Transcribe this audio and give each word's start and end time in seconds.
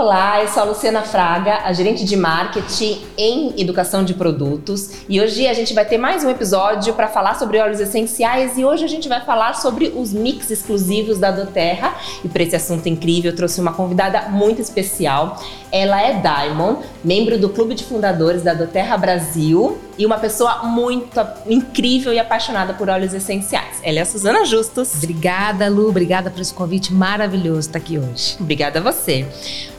Olá, 0.00 0.27
eu 0.42 0.48
sou 0.48 0.62
a 0.62 0.66
Luciana 0.66 1.02
Fraga, 1.02 1.62
a 1.64 1.72
gerente 1.72 2.04
de 2.04 2.16
marketing 2.16 3.02
em 3.16 3.60
educação 3.60 4.04
de 4.04 4.14
produtos, 4.14 4.90
e 5.08 5.20
hoje 5.20 5.48
a 5.48 5.52
gente 5.52 5.74
vai 5.74 5.84
ter 5.84 5.98
mais 5.98 6.22
um 6.22 6.30
episódio 6.30 6.94
para 6.94 7.08
falar 7.08 7.34
sobre 7.34 7.58
óleos 7.58 7.80
essenciais 7.80 8.56
e 8.56 8.64
hoje 8.64 8.84
a 8.84 8.88
gente 8.88 9.08
vai 9.08 9.20
falar 9.20 9.54
sobre 9.54 9.92
os 9.96 10.12
mix 10.12 10.48
exclusivos 10.50 11.18
da 11.18 11.32
Doterra. 11.32 11.92
E 12.24 12.28
para 12.28 12.44
esse 12.44 12.54
assunto 12.54 12.88
incrível, 12.88 13.32
eu 13.32 13.36
trouxe 13.36 13.60
uma 13.60 13.72
convidada 13.72 14.28
muito 14.28 14.62
especial. 14.62 15.42
Ela 15.72 16.00
é 16.00 16.20
Diamond, 16.20 16.84
membro 17.02 17.36
do 17.36 17.48
clube 17.48 17.74
de 17.74 17.82
fundadores 17.82 18.42
da 18.42 18.54
Doterra 18.54 18.96
Brasil 18.96 19.76
e 19.98 20.06
uma 20.06 20.18
pessoa 20.18 20.62
muito 20.62 21.20
incrível 21.46 22.12
e 22.12 22.18
apaixonada 22.18 22.72
por 22.72 22.88
óleos 22.88 23.12
essenciais. 23.12 23.80
Ela 23.82 23.98
é 23.98 24.02
a 24.02 24.06
Suzana 24.06 24.44
Justus. 24.44 24.94
Obrigada, 24.94 25.68
Lu, 25.68 25.88
obrigada 25.88 26.30
por 26.30 26.40
esse 26.40 26.54
convite 26.54 26.94
maravilhoso 26.94 27.60
estar 27.60 27.78
aqui 27.78 27.98
hoje. 27.98 28.36
Obrigada 28.38 28.78
a 28.78 28.82
você. 28.82 29.26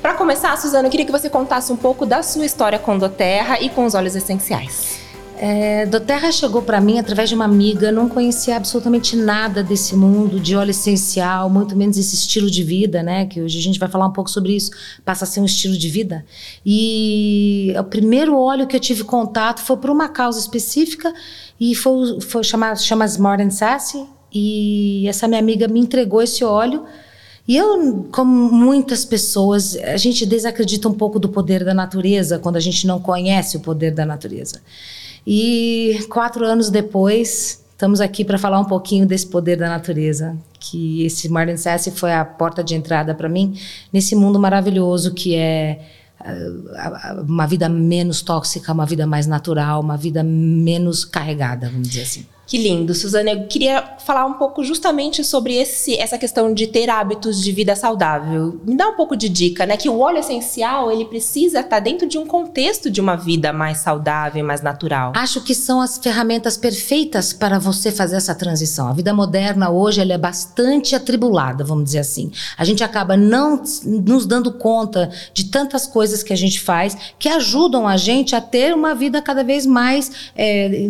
Para 0.02 0.13
começar, 0.13 0.48
Suzana, 0.58 0.88
eu 0.88 0.91
queria 0.91 1.05
que 1.05 1.12
você 1.12 1.30
contasse 1.30 1.71
um 1.71 1.77
pouco 1.77 2.05
da 2.05 2.23
sua 2.23 2.45
história 2.45 2.80
com 2.80 2.98
Doterra 2.98 3.59
e 3.62 3.70
com 3.70 3.85
os 3.85 3.94
óleos 3.94 4.16
essenciais. 4.16 4.99
É, 5.41 5.85
Doterra 5.85 6.34
chegou 6.34 6.62
para 6.62 6.81
mim 6.81 6.99
através 6.99 7.30
de 7.30 7.35
uma 7.35 7.45
amiga, 7.45 7.94
não 7.94 8.09
conhecia 8.09 8.58
absolutamente 8.58 9.16
nada 9.16 9.63
desse 9.63 9.95
mundo 9.95 10.38
de 10.38 10.53
óleo 10.53 10.72
essencial, 10.72 11.49
muito 11.49 11.77
menos 11.77 11.98
esse 11.98 12.13
estilo 12.13 12.52
de 12.52 12.62
vida, 12.62 13.02
né? 13.02 13.25
Que 13.25 13.41
hoje 13.41 13.58
a 13.58 13.61
gente 13.61 13.80
vai 13.80 13.88
falar 13.88 14.06
um 14.06 14.11
pouco 14.11 14.30
sobre 14.30 14.53
isso, 14.53 14.72
passa 15.06 15.23
a 15.23 15.28
ser 15.28 15.39
um 15.39 15.45
estilo 15.45 15.78
de 15.78 15.88
vida. 15.88 16.25
E 16.66 17.73
o 17.80 17.84
primeiro 17.86 18.38
óleo 18.38 18.67
que 18.67 18.75
eu 18.75 18.81
tive 18.81 19.06
contato 19.06 19.61
foi 19.61 19.78
por 19.78 19.89
uma 19.89 20.09
causa 20.09 20.38
específica 20.38 21.13
e 21.58 21.73
foi, 21.73 22.19
foi 22.19 22.44
chamado 22.44 22.78
chama 22.81 23.06
Smart 23.06 23.41
and 23.41 23.52
Sassy 23.52 24.06
e 24.34 25.08
essa 25.08 25.25
minha 25.25 25.39
amiga 25.39 25.69
me 25.69 25.80
entregou 25.80 26.22
esse 26.22 26.44
óleo 26.44 26.84
e 27.50 27.58
eu, 27.58 28.08
como 28.11 28.52
muitas 28.52 29.03
pessoas, 29.03 29.75
a 29.78 29.97
gente 29.97 30.23
desacredita 30.23 30.88
um 30.88 30.94
pouco 30.94 31.17
do 31.17 31.28
poder 31.28 31.66
da 31.66 31.73
natureza 31.73 32.38
quando 32.38 32.58
a 32.58 32.59
gente 32.59 32.86
não 32.86 33.00
conhece 33.00 33.58
o 33.58 33.59
poder 33.59 33.89
da 33.89 34.06
natureza. 34.06 34.61
E 35.25 36.06
quatro 36.11 36.45
anos 36.45 36.69
depois, 36.69 37.66
estamos 37.72 38.02
aqui 38.02 38.23
para 38.23 38.38
falar 38.38 38.59
um 38.59 38.66
pouquinho 38.66 39.03
desse 39.08 39.25
poder 39.25 39.56
da 39.56 39.67
natureza, 39.67 40.38
que 40.59 41.03
esse 41.03 41.28
Martin 41.28 41.58
Sassy 41.58 41.89
foi 41.89 42.14
a 42.14 42.23
porta 42.23 42.64
de 42.64 42.75
entrada 42.75 43.16
para 43.16 43.28
mim 43.28 43.59
nesse 43.91 44.16
mundo 44.16 44.39
maravilhoso 44.39 45.11
que 45.16 45.34
é 45.34 45.81
ah, 46.19 47.23
uma 47.28 47.47
vida 47.47 47.67
menos 47.67 48.22
tóxica, 48.22 48.72
uma 48.72 48.86
vida 48.86 49.08
mais 49.08 49.25
natural, 49.25 49.81
uma 49.81 49.97
vida 49.97 50.22
menos 50.22 51.03
carregada, 51.03 51.67
vamos 51.67 51.88
dizer 51.88 52.03
assim. 52.03 52.28
Que 52.50 52.58
lindo, 52.58 52.95
Suzana. 52.95 53.30
Eu 53.30 53.44
queria 53.45 53.94
falar 54.00 54.25
um 54.25 54.33
pouco 54.33 54.64
justamente 54.64 55.23
sobre 55.23 55.53
esse, 55.53 55.95
essa 56.00 56.17
questão 56.17 56.52
de 56.52 56.66
ter 56.66 56.89
hábitos 56.89 57.44
de 57.44 57.52
vida 57.52 57.75
saudável. 57.75 58.59
Me 58.66 58.75
dá 58.75 58.88
um 58.88 58.95
pouco 58.95 59.16
de 59.16 59.30
dica, 59.30 59.67
né? 59.67 59.78
Que 59.78 59.88
o 59.88 60.00
óleo 60.00 60.17
essencial 60.17 60.91
ele 60.91 61.06
precisa 61.06 61.59
estar 61.59 61.80
dentro 61.80 62.08
de 62.08 62.17
um 62.17 62.25
contexto 62.25 62.89
de 62.89 63.00
uma 63.00 63.16
vida 63.16 63.53
mais 63.53 63.78
saudável, 63.78 64.44
mais 64.44 64.64
natural. 64.64 65.14
Acho 65.16 65.41
que 65.41 65.53
são 65.53 65.80
as 65.80 66.00
ferramentas 66.00 66.58
perfeitas 66.58 67.33
para 67.33 67.59
você 67.59 67.91
fazer 67.91 68.16
essa 68.16 68.33
transição. 68.33 68.88
A 68.88 68.94
vida 68.94 69.13
moderna 69.13 69.69
hoje 69.69 70.02
ela 70.02 70.13
é 70.13 70.17
bastante 70.17 70.95
atribulada, 70.95 71.63
vamos 71.63 71.84
dizer 71.84 72.00
assim. 72.00 72.31
A 72.58 72.66
gente 72.66 72.84
acaba 72.84 73.16
não 73.16 73.61
nos 73.86 74.25
dando 74.25 74.53
conta 74.53 75.11
de 75.36 75.52
tantas 75.52 75.86
coisas 75.86 76.23
que 76.23 76.34
a 76.34 76.38
gente 76.38 76.59
faz 76.59 76.97
que 77.19 77.29
ajudam 77.29 77.88
a 77.88 77.96
gente 77.96 78.35
a 78.35 78.41
ter 78.41 78.73
uma 78.73 78.96
vida 78.96 79.22
cada 79.22 79.44
vez 79.44 79.68
mais 79.68 80.12
é, 80.35 80.90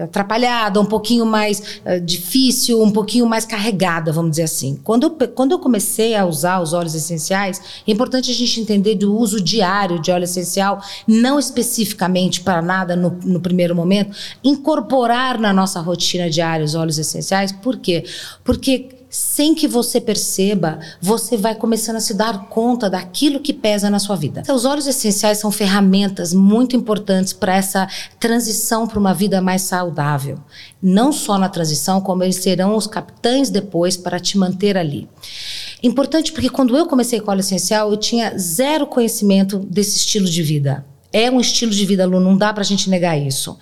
atrapalhada, 0.00 0.80
um 0.80 0.93
pouquinho 0.94 1.26
mais 1.26 1.80
uh, 1.84 2.00
difícil, 2.00 2.80
um 2.80 2.90
pouquinho 2.90 3.26
mais 3.26 3.44
carregada, 3.44 4.12
vamos 4.12 4.30
dizer 4.30 4.44
assim. 4.44 4.78
Quando 4.84 5.04
eu, 5.04 5.28
quando 5.28 5.50
eu 5.50 5.58
comecei 5.58 6.14
a 6.14 6.24
usar 6.24 6.60
os 6.60 6.72
óleos 6.72 6.94
essenciais, 6.94 7.60
é 7.86 7.90
importante 7.90 8.30
a 8.30 8.34
gente 8.34 8.60
entender 8.60 8.94
do 8.94 9.16
uso 9.16 9.40
diário 9.40 10.00
de 10.00 10.12
óleo 10.12 10.22
essencial, 10.22 10.80
não 11.04 11.36
especificamente 11.36 12.42
para 12.42 12.62
nada 12.62 12.94
no, 12.94 13.10
no 13.24 13.40
primeiro 13.40 13.74
momento, 13.74 14.16
incorporar 14.44 15.36
na 15.36 15.52
nossa 15.52 15.80
rotina 15.80 16.30
diária 16.30 16.64
os 16.64 16.76
óleos 16.76 16.98
essenciais. 16.98 17.50
Por 17.50 17.78
quê? 17.78 18.04
Porque 18.44 18.88
sem 19.14 19.54
que 19.54 19.68
você 19.68 20.00
perceba, 20.00 20.80
você 21.00 21.36
vai 21.36 21.54
começando 21.54 21.94
a 21.94 22.00
se 22.00 22.14
dar 22.14 22.48
conta 22.48 22.90
daquilo 22.90 23.38
que 23.38 23.52
pesa 23.52 23.88
na 23.88 24.00
sua 24.00 24.16
vida. 24.16 24.42
Os 24.52 24.64
óleos 24.64 24.88
essenciais 24.88 25.38
são 25.38 25.52
ferramentas 25.52 26.34
muito 26.34 26.74
importantes 26.74 27.32
para 27.32 27.54
essa 27.54 27.88
transição 28.18 28.88
para 28.88 28.98
uma 28.98 29.14
vida 29.14 29.40
mais 29.40 29.62
saudável. 29.62 30.40
Não 30.82 31.12
só 31.12 31.38
na 31.38 31.48
transição, 31.48 32.00
como 32.00 32.24
eles 32.24 32.42
serão 32.42 32.74
os 32.74 32.88
capitães 32.88 33.50
depois 33.50 33.96
para 33.96 34.18
te 34.18 34.36
manter 34.36 34.76
ali. 34.76 35.08
Importante 35.80 36.32
porque 36.32 36.50
quando 36.50 36.76
eu 36.76 36.86
comecei 36.86 37.20
com 37.20 37.30
óleo 37.30 37.38
essencial, 37.38 37.92
eu 37.92 37.96
tinha 37.96 38.36
zero 38.36 38.84
conhecimento 38.84 39.60
desse 39.60 39.96
estilo 39.96 40.26
de 40.26 40.42
vida. 40.42 40.84
É 41.16 41.30
um 41.30 41.40
estilo 41.40 41.70
de 41.70 41.86
vida, 41.86 42.04
Lu, 42.04 42.18
não 42.18 42.36
dá 42.36 42.52
pra 42.52 42.64
gente 42.64 42.90
negar 42.90 43.16
isso. 43.16 43.56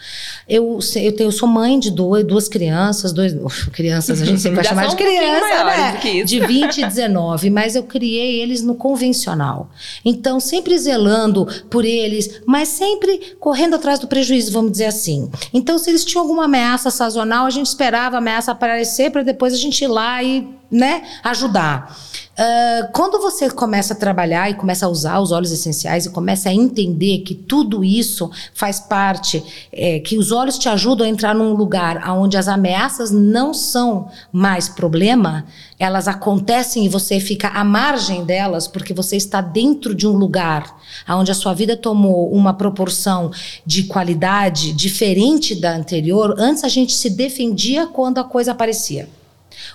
Eu, 0.49 0.79
eu, 0.97 1.13
tenho, 1.15 1.29
eu 1.29 1.33
sou 1.33 1.47
mãe 1.47 1.79
de 1.79 1.91
duas, 1.91 2.25
duas 2.25 2.49
crianças, 2.49 3.13
dois, 3.13 3.35
crianças, 3.71 4.23
a 4.23 4.25
gente 4.25 4.41
sempre 4.41 4.57
vai 4.57 4.65
chamar 4.65 4.87
de 4.87 4.97
criança, 4.97 5.65
né? 5.65 6.25
De 6.25 6.41
20 6.41 6.79
e 6.79 6.87
19, 6.87 7.51
mas 7.51 7.77
eu 7.77 7.83
criei 7.83 8.41
eles 8.41 8.63
no 8.63 8.75
convencional. 8.75 9.71
Então, 10.03 10.41
sempre 10.41 10.79
zelando 10.79 11.47
por 11.69 11.85
eles, 11.85 12.41
mas 12.47 12.69
sempre 12.69 13.37
correndo 13.39 13.75
atrás 13.77 13.99
do 13.99 14.07
prejuízo, 14.07 14.51
vamos 14.51 14.73
dizer 14.73 14.87
assim. 14.87 15.31
Então, 15.53 15.77
se 15.77 15.91
eles 15.91 16.07
tinham 16.07 16.23
alguma 16.23 16.47
ameaça 16.47 16.91
sazonal, 16.91 17.45
a 17.45 17.51
gente 17.51 17.67
esperava 17.67 18.17
a 18.17 18.19
ameaça 18.19 18.51
aparecer 18.51 19.11
para 19.11 19.23
depois 19.23 19.53
a 19.53 19.59
gente 19.59 19.85
ir 19.85 19.89
lá 19.89 20.23
e, 20.23 20.49
né, 20.73 21.03
ajudar. 21.23 21.95
Uh, 22.33 22.91
quando 22.95 23.21
você 23.21 23.51
começa 23.51 23.93
a 23.93 23.97
trabalhar 23.97 24.49
e 24.49 24.55
começa 24.55 24.87
a 24.87 24.89
usar 24.89 25.21
os 25.21 25.33
óleos 25.33 25.53
essenciais 25.53 26.07
e 26.07 26.11
começa 26.11 26.49
a 26.49 26.55
entender 26.55 27.19
que 27.19 27.35
tudo 27.35 27.85
isso 27.85 28.31
faz 28.55 28.81
parte, 28.81 29.45
é, 29.71 30.01
que 30.01 30.17
os 30.17 30.33
óleos 30.33 30.59
te 30.59 30.67
ajudam 30.67 31.07
a 31.07 31.11
entrar 31.11 31.35
num 31.35 31.53
lugar 31.53 32.09
onde 32.11 32.39
as 32.39 32.49
ameaças 32.49 33.11
não 33.11 33.53
são 33.53 34.09
mais 34.33 34.67
problema, 34.67 35.45
elas 35.79 36.09
acontecem 36.09 36.87
e 36.87 36.89
você 36.89 37.21
fica 37.21 37.49
à 37.49 37.63
margem 37.63 38.25
delas 38.25 38.67
porque 38.67 38.95
você 38.95 39.17
está 39.17 39.43
dentro 39.43 39.95
de 39.95 40.07
um 40.09 40.13
lugar 40.13 40.75
onde 41.11 41.31
a 41.31 41.35
sua 41.35 41.53
vida 41.53 41.77
tomou 41.77 42.33
uma 42.33 42.55
proporção 42.55 43.31
de 43.67 43.85
qualidade 43.85 44.73
diferente 44.73 45.55
da 45.55 45.77
anterior. 45.77 46.35
Antes 46.39 46.65
a 46.65 46.69
gente 46.69 46.95
se 46.95 47.11
defendia 47.11 47.87
quando 47.87 48.19
a 48.19 48.25
coisa 48.25 48.53
aparecia. 48.53 49.07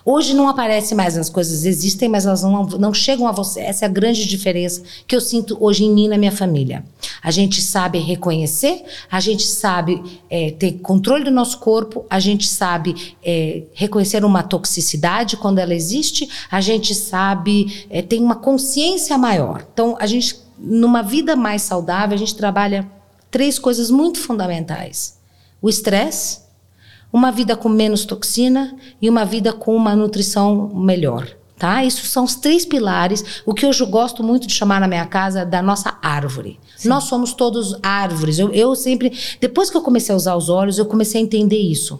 Hoje 0.05 0.33
não 0.33 0.47
aparece 0.47 0.95
mais, 0.95 1.17
as 1.17 1.29
coisas 1.29 1.65
existem, 1.65 2.07
mas 2.09 2.25
elas 2.25 2.43
não, 2.43 2.63
não 2.63 2.93
chegam 2.93 3.27
a 3.27 3.31
você. 3.31 3.61
Essa 3.61 3.85
é 3.85 3.87
a 3.87 3.91
grande 3.91 4.25
diferença 4.25 4.81
que 5.05 5.15
eu 5.15 5.21
sinto 5.21 5.57
hoje 5.59 5.83
em 5.83 5.93
mim 5.93 6.05
e 6.05 6.07
na 6.09 6.17
minha 6.17 6.31
família. 6.31 6.85
A 7.21 7.31
gente 7.31 7.61
sabe 7.61 7.99
reconhecer, 7.99 8.83
a 9.11 9.19
gente 9.19 9.43
sabe 9.43 10.21
é, 10.29 10.51
ter 10.51 10.73
controle 10.73 11.23
do 11.23 11.31
nosso 11.31 11.59
corpo, 11.59 12.05
a 12.09 12.19
gente 12.19 12.47
sabe 12.47 13.15
é, 13.23 13.63
reconhecer 13.73 14.23
uma 14.23 14.43
toxicidade 14.43 15.37
quando 15.37 15.59
ela 15.59 15.73
existe, 15.73 16.29
a 16.49 16.61
gente 16.61 16.93
sabe 16.93 17.85
é, 17.89 18.01
tem 18.01 18.21
uma 18.21 18.35
consciência 18.35 19.17
maior. 19.17 19.65
Então, 19.73 19.97
a 19.99 20.05
gente, 20.05 20.39
numa 20.57 21.01
vida 21.01 21.35
mais 21.35 21.61
saudável, 21.61 22.15
a 22.15 22.19
gente 22.19 22.35
trabalha 22.35 22.89
três 23.29 23.59
coisas 23.59 23.91
muito 23.91 24.19
fundamentais: 24.19 25.17
o 25.61 25.69
estresse 25.69 26.46
uma 27.17 27.31
vida 27.31 27.55
com 27.55 27.67
menos 27.67 28.05
toxina 28.05 28.75
e 29.01 29.09
uma 29.09 29.25
vida 29.25 29.51
com 29.51 29.75
uma 29.75 29.95
nutrição 29.95 30.69
melhor. 30.73 31.27
Tá? 31.57 31.83
Isso 31.83 32.05
são 32.05 32.23
os 32.23 32.35
três 32.35 32.65
pilares, 32.65 33.41
o 33.43 33.51
que 33.51 33.65
eu 33.65 33.71
gosto 33.87 34.23
muito 34.23 34.45
de 34.45 34.53
chamar 34.53 34.79
na 34.79 34.87
minha 34.87 35.07
casa 35.07 35.43
da 35.43 35.59
nossa 35.59 35.97
árvore. 36.03 36.59
Sim. 36.75 36.89
Nós 36.89 37.05
somos 37.05 37.33
todos 37.33 37.75
árvores. 37.81 38.37
Eu, 38.37 38.53
eu 38.53 38.75
sempre, 38.75 39.11
depois 39.41 39.71
que 39.71 39.75
eu 39.75 39.81
comecei 39.81 40.13
a 40.13 40.15
usar 40.15 40.35
os 40.35 40.49
óleos, 40.49 40.77
eu 40.77 40.85
comecei 40.85 41.19
a 41.19 41.23
entender 41.23 41.57
isso. 41.57 41.99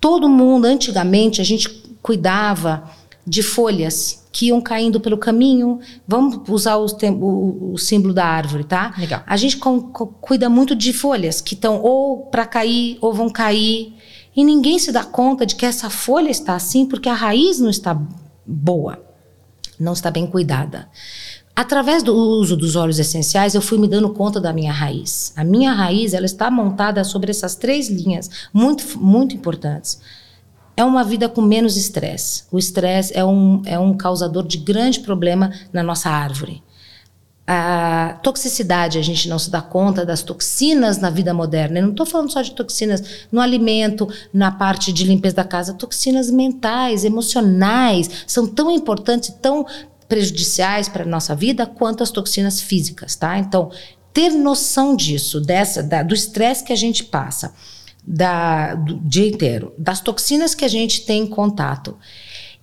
Todo 0.00 0.30
mundo, 0.30 0.64
antigamente, 0.64 1.42
a 1.42 1.44
gente 1.44 1.68
cuidava 2.00 2.90
de 3.26 3.42
folhas 3.42 4.24
que 4.34 4.46
iam 4.46 4.60
caindo 4.60 4.98
pelo 4.98 5.16
caminho. 5.16 5.78
Vamos 6.08 6.40
usar 6.48 6.76
o, 6.76 6.86
o, 6.86 7.74
o 7.74 7.78
símbolo 7.78 8.12
da 8.12 8.24
árvore, 8.24 8.64
tá? 8.64 8.94
Legal. 8.98 9.22
A 9.26 9.36
gente 9.36 9.58
com, 9.58 9.80
com, 9.80 10.06
cuida 10.06 10.50
muito 10.50 10.74
de 10.74 10.92
folhas 10.92 11.40
que 11.40 11.54
estão 11.54 11.80
ou 11.80 12.26
para 12.26 12.44
cair 12.44 12.98
ou 13.00 13.12
vão 13.14 13.30
cair. 13.30 13.94
E 14.36 14.44
ninguém 14.44 14.78
se 14.78 14.90
dá 14.90 15.04
conta 15.04 15.46
de 15.46 15.54
que 15.54 15.64
essa 15.64 15.88
folha 15.88 16.30
está 16.30 16.54
assim 16.54 16.86
porque 16.86 17.08
a 17.08 17.14
raiz 17.14 17.60
não 17.60 17.70
está 17.70 17.98
boa, 18.44 19.02
não 19.78 19.92
está 19.92 20.10
bem 20.10 20.26
cuidada. 20.26 20.88
Através 21.56 22.02
do 22.02 22.12
uso 22.14 22.56
dos 22.56 22.74
óleos 22.74 22.98
essenciais, 22.98 23.54
eu 23.54 23.62
fui 23.62 23.78
me 23.78 23.86
dando 23.86 24.10
conta 24.10 24.40
da 24.40 24.52
minha 24.52 24.72
raiz. 24.72 25.32
A 25.36 25.44
minha 25.44 25.72
raiz, 25.72 26.12
ela 26.12 26.26
está 26.26 26.50
montada 26.50 27.04
sobre 27.04 27.30
essas 27.30 27.54
três 27.54 27.88
linhas 27.88 28.28
muito, 28.52 28.98
muito 28.98 29.36
importantes. 29.36 30.00
É 30.76 30.82
uma 30.82 31.04
vida 31.04 31.28
com 31.28 31.40
menos 31.40 31.76
estresse. 31.76 32.42
O 32.50 32.58
estresse 32.58 33.16
é 33.16 33.24
um, 33.24 33.62
é 33.64 33.78
um 33.78 33.96
causador 33.96 34.44
de 34.44 34.58
grande 34.58 34.98
problema 34.98 35.52
na 35.72 35.82
nossa 35.84 36.10
árvore 36.10 36.60
a 37.46 38.18
toxicidade, 38.22 38.98
a 38.98 39.02
gente 39.02 39.28
não 39.28 39.38
se 39.38 39.50
dá 39.50 39.60
conta 39.60 40.04
das 40.04 40.22
toxinas 40.22 40.98
na 40.98 41.10
vida 41.10 41.34
moderna. 41.34 41.78
Eu 41.78 41.82
não 41.82 41.90
estou 41.90 42.06
falando 42.06 42.32
só 42.32 42.40
de 42.40 42.52
toxinas 42.52 43.26
no 43.30 43.40
alimento, 43.40 44.08
na 44.32 44.50
parte 44.50 44.92
de 44.92 45.04
limpeza 45.04 45.36
da 45.36 45.44
casa, 45.44 45.74
toxinas 45.74 46.30
mentais, 46.30 47.04
emocionais, 47.04 48.10
são 48.26 48.46
tão 48.46 48.70
importantes, 48.70 49.30
tão 49.42 49.66
prejudiciais 50.08 50.88
para 50.88 51.02
a 51.02 51.06
nossa 51.06 51.34
vida 51.34 51.66
quanto 51.66 52.02
as 52.02 52.10
toxinas 52.10 52.60
físicas, 52.60 53.14
tá? 53.14 53.38
Então, 53.38 53.70
ter 54.12 54.30
noção 54.30 54.96
disso, 54.96 55.40
dessa, 55.40 55.82
da, 55.82 56.02
do 56.02 56.14
estresse 56.14 56.64
que 56.64 56.72
a 56.72 56.76
gente 56.76 57.04
passa 57.04 57.52
da, 58.06 58.74
do 58.74 58.94
dia 59.00 59.28
inteiro, 59.28 59.74
das 59.76 60.00
toxinas 60.00 60.54
que 60.54 60.64
a 60.64 60.68
gente 60.68 61.04
tem 61.04 61.22
em 61.22 61.26
contato 61.26 61.96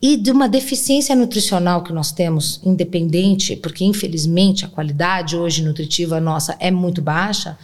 e 0.02 0.18
de 0.18 0.32
uma 0.32 0.50
deficiência 0.50 1.16
nutricional 1.16 1.84
que 1.84 1.94
nós 1.94 2.12
temos, 2.12 2.60
independente, 2.64 3.56
porque 3.56 3.86
infelizmente 3.86 4.66
a 4.66 4.68
qualidade 4.68 5.38
hoje 5.38 5.64
nutritiva 5.64 6.20
nossa 6.20 6.56
é 6.60 6.72
muito 6.72 7.02
baixa, 7.02 7.58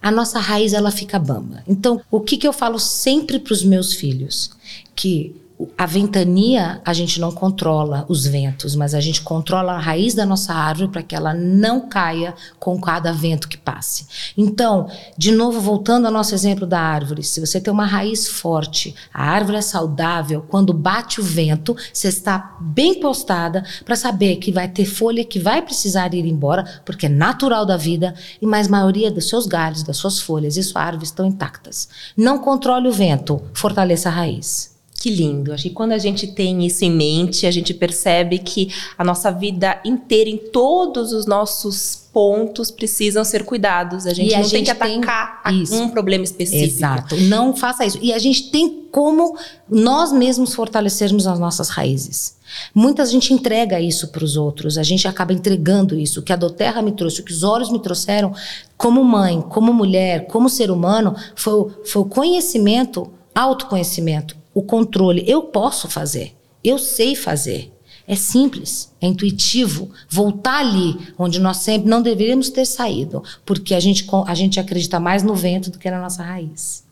a 0.00 0.10
nossa 0.10 0.40
raiz 0.40 0.72
ela 0.72 0.90
fica 0.90 1.18
bamba. 1.18 1.62
Então, 1.68 2.00
o 2.10 2.20
que, 2.20 2.36
que 2.36 2.48
eu 2.48 2.52
falo 2.52 2.78
sempre 2.78 3.38
para 3.38 3.52
os 3.52 3.62
meus 3.62 3.92
filhos? 3.92 4.50
Que 4.96 5.36
a 5.76 5.86
ventania 5.86 6.80
a 6.84 6.92
gente 6.92 7.20
não 7.20 7.30
controla 7.30 8.04
os 8.08 8.26
ventos, 8.26 8.74
mas 8.74 8.94
a 8.94 9.00
gente 9.00 9.22
controla 9.22 9.72
a 9.72 9.78
raiz 9.78 10.14
da 10.14 10.26
nossa 10.26 10.52
árvore 10.52 10.90
para 10.90 11.02
que 11.02 11.14
ela 11.14 11.34
não 11.34 11.88
caia 11.88 12.34
com 12.58 12.80
cada 12.80 13.12
vento 13.12 13.48
que 13.48 13.56
passe. 13.56 14.06
Então, 14.36 14.88
de 15.16 15.32
novo, 15.32 15.60
voltando 15.60 16.06
ao 16.06 16.12
nosso 16.12 16.34
exemplo 16.34 16.66
da 16.66 16.80
árvore, 16.80 17.22
se 17.22 17.40
você 17.40 17.60
tem 17.60 17.72
uma 17.72 17.86
raiz 17.86 18.28
forte, 18.28 18.94
a 19.12 19.24
árvore 19.24 19.58
é 19.58 19.62
saudável, 19.62 20.44
quando 20.48 20.72
bate 20.72 21.20
o 21.20 21.24
vento, 21.24 21.76
você 21.92 22.08
está 22.08 22.56
bem 22.60 23.00
postada 23.00 23.64
para 23.84 23.96
saber 23.96 24.36
que 24.36 24.52
vai 24.52 24.68
ter 24.68 24.84
folha 24.84 25.24
que 25.24 25.38
vai 25.38 25.62
precisar 25.62 26.14
ir 26.14 26.26
embora, 26.26 26.82
porque 26.84 27.06
é 27.06 27.08
natural 27.08 27.64
da 27.64 27.76
vida, 27.76 28.14
e 28.40 28.46
mais 28.46 28.68
maioria 28.68 29.10
dos 29.10 29.28
seus 29.28 29.46
galhos, 29.46 29.82
das 29.82 29.96
suas 29.96 30.20
folhas 30.20 30.56
e 30.56 30.62
sua 30.62 30.82
árvore 30.82 31.04
estão 31.04 31.26
intactas. 31.26 31.88
Não 32.16 32.38
controle 32.38 32.88
o 32.88 32.92
vento, 32.92 33.42
fortaleça 33.54 34.08
a 34.08 34.12
raiz. 34.12 34.71
Que 35.02 35.10
lindo. 35.10 35.52
Acho 35.52 35.64
que 35.64 35.70
quando 35.70 35.90
a 35.90 35.98
gente 35.98 36.28
tem 36.28 36.64
isso 36.64 36.84
em 36.84 36.90
mente, 36.92 37.44
a 37.44 37.50
gente 37.50 37.74
percebe 37.74 38.38
que 38.38 38.72
a 38.96 39.02
nossa 39.02 39.32
vida 39.32 39.80
inteira, 39.84 40.30
em 40.30 40.36
todos 40.36 41.12
os 41.12 41.26
nossos 41.26 42.08
pontos, 42.12 42.70
precisam 42.70 43.24
ser 43.24 43.44
cuidados. 43.44 44.06
A 44.06 44.14
gente 44.14 44.30
E 44.30 44.34
a 44.34 44.38
não 44.38 44.48
tem 44.48 44.64
gente 44.64 44.66
que 44.66 44.70
atacar 44.70 45.42
tem 45.42 45.80
um 45.80 45.88
problema 45.88 46.22
específico. 46.22 46.76
Exato. 46.76 47.16
Não 47.16 47.56
faça 47.56 47.84
isso. 47.84 47.98
E 48.00 48.12
a 48.12 48.18
gente 48.20 48.52
tem 48.52 48.86
como 48.92 49.36
nós 49.68 50.12
mesmos 50.12 50.54
fortalecermos 50.54 51.26
as 51.26 51.36
nossas 51.36 51.68
raízes. 51.68 52.36
Muita 52.72 53.04
gente 53.04 53.34
entrega 53.34 53.80
isso 53.80 54.06
para 54.06 54.22
os 54.22 54.36
outros, 54.36 54.78
a 54.78 54.84
gente 54.84 55.08
acaba 55.08 55.32
entregando 55.32 55.98
isso. 55.98 56.20
O 56.20 56.22
que 56.22 56.32
a 56.32 56.36
Doterra 56.36 56.80
me 56.80 56.92
trouxe, 56.92 57.22
o 57.22 57.24
que 57.24 57.32
os 57.32 57.42
olhos 57.42 57.72
me 57.72 57.80
trouxeram, 57.80 58.32
como 58.76 59.02
mãe, 59.02 59.40
como 59.40 59.74
mulher, 59.74 60.28
como 60.28 60.48
ser 60.48 60.70
humano, 60.70 61.16
foi, 61.34 61.72
foi 61.84 62.02
o 62.02 62.04
conhecimento, 62.04 63.10
autoconhecimento, 63.34 64.40
o 64.54 64.62
controle. 64.62 65.24
Eu 65.26 65.44
posso 65.44 65.88
fazer, 65.88 66.34
eu 66.62 66.78
sei 66.78 67.14
fazer. 67.14 67.72
É 68.06 68.16
simples, 68.16 68.92
é 69.00 69.06
intuitivo. 69.06 69.90
Voltar 70.08 70.58
ali 70.58 70.98
onde 71.16 71.40
nós 71.40 71.58
sempre 71.58 71.88
não 71.88 72.02
deveríamos 72.02 72.50
ter 72.50 72.66
saído, 72.66 73.22
porque 73.46 73.74
a 73.74 73.80
gente, 73.80 74.06
a 74.26 74.34
gente 74.34 74.58
acredita 74.58 74.98
mais 74.98 75.22
no 75.22 75.34
vento 75.34 75.70
do 75.70 75.78
que 75.78 75.90
na 75.90 76.00
nossa 76.00 76.22
raiz. 76.22 76.84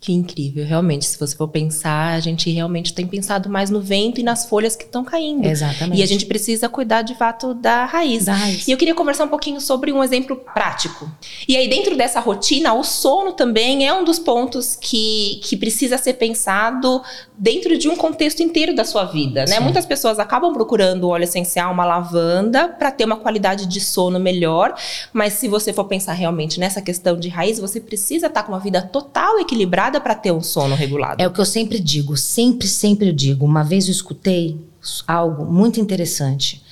Que 0.00 0.12
incrível, 0.12 0.64
realmente. 0.64 1.06
Se 1.06 1.18
você 1.18 1.34
for 1.34 1.48
pensar, 1.48 2.14
a 2.14 2.20
gente 2.20 2.50
realmente 2.50 2.92
tem 2.92 3.06
pensado 3.06 3.48
mais 3.48 3.70
no 3.70 3.80
vento 3.80 4.20
e 4.20 4.22
nas 4.22 4.46
folhas 4.46 4.76
que 4.76 4.84
estão 4.84 5.04
caindo. 5.04 5.46
Exatamente. 5.46 5.98
E 5.98 6.02
a 6.02 6.06
gente 6.06 6.26
precisa 6.26 6.68
cuidar 6.68 7.02
de 7.02 7.14
fato 7.14 7.54
da 7.54 7.86
raiz. 7.86 8.26
Da 8.26 8.34
raiz. 8.34 8.68
E 8.68 8.70
eu 8.70 8.76
queria 8.76 8.94
conversar 8.94 9.24
um 9.24 9.28
pouquinho 9.28 9.60
sobre 9.60 9.92
um 9.92 10.04
exemplo 10.04 10.36
prático. 10.36 11.10
E 11.48 11.56
aí, 11.56 11.68
dentro 11.68 11.96
dessa 11.96 12.20
rotina, 12.20 12.74
o 12.74 12.84
sono 12.84 13.32
também 13.32 13.86
é 13.86 13.92
um 13.92 14.04
dos 14.04 14.18
pontos 14.18 14.76
que, 14.76 15.40
que 15.42 15.56
precisa 15.56 15.96
ser 15.96 16.14
pensado 16.14 17.02
dentro 17.38 17.76
de 17.76 17.88
um 17.88 17.96
contexto 17.96 18.42
inteiro 18.42 18.74
da 18.74 18.84
sua 18.84 19.04
vida, 19.04 19.40
né? 19.40 19.56
Sim. 19.56 19.60
Muitas 19.60 19.84
pessoas 19.84 20.18
acabam 20.18 20.52
procurando 20.52 21.08
óleo 21.08 21.24
essencial, 21.24 21.72
uma 21.72 21.84
lavanda, 21.84 22.68
para 22.68 22.90
ter 22.90 23.04
uma 23.04 23.16
qualidade 23.16 23.66
de 23.66 23.80
sono 23.80 24.18
melhor. 24.18 24.74
Mas 25.12 25.34
se 25.34 25.48
você 25.48 25.72
for 25.72 25.84
pensar 25.84 26.14
realmente 26.14 26.58
nessa 26.58 26.80
questão 26.80 27.18
de 27.18 27.28
raiz, 27.28 27.58
você 27.58 27.80
precisa 27.80 28.26
estar 28.26 28.42
com 28.42 28.52
uma 28.52 28.60
vida 28.60 28.80
total 28.80 29.38
equilibrada 29.38 30.00
para 30.00 30.14
ter 30.14 30.32
um 30.32 30.42
sono 30.42 30.74
regulado. 30.74 31.22
É 31.22 31.26
o 31.26 31.32
que 31.32 31.40
eu 31.40 31.44
sempre 31.44 31.78
digo, 31.78 32.16
sempre, 32.16 32.66
sempre 32.66 33.08
eu 33.08 33.12
digo. 33.12 33.44
Uma 33.44 33.62
vez 33.62 33.86
eu 33.86 33.92
escutei 33.92 34.58
algo 35.06 35.44
muito 35.44 35.80
interessante. 35.80 36.62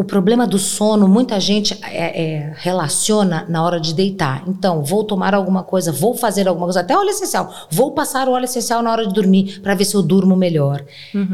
O 0.00 0.04
problema 0.04 0.46
do 0.46 0.58
sono, 0.58 1.06
muita 1.06 1.38
gente 1.38 1.78
é, 1.82 2.22
é, 2.22 2.52
relaciona 2.56 3.44
na 3.50 3.62
hora 3.62 3.78
de 3.78 3.92
deitar. 3.92 4.42
Então, 4.48 4.82
vou 4.82 5.04
tomar 5.04 5.34
alguma 5.34 5.62
coisa, 5.62 5.92
vou 5.92 6.14
fazer 6.14 6.48
alguma 6.48 6.64
coisa, 6.64 6.80
até 6.80 6.96
óleo 6.96 7.10
essencial. 7.10 7.52
Vou 7.70 7.90
passar 7.90 8.26
o 8.26 8.32
óleo 8.32 8.46
essencial 8.46 8.80
na 8.80 8.90
hora 8.90 9.06
de 9.06 9.12
dormir 9.12 9.60
para 9.60 9.74
ver 9.74 9.84
se 9.84 9.94
eu 9.94 10.00
durmo 10.00 10.34
melhor. 10.34 10.82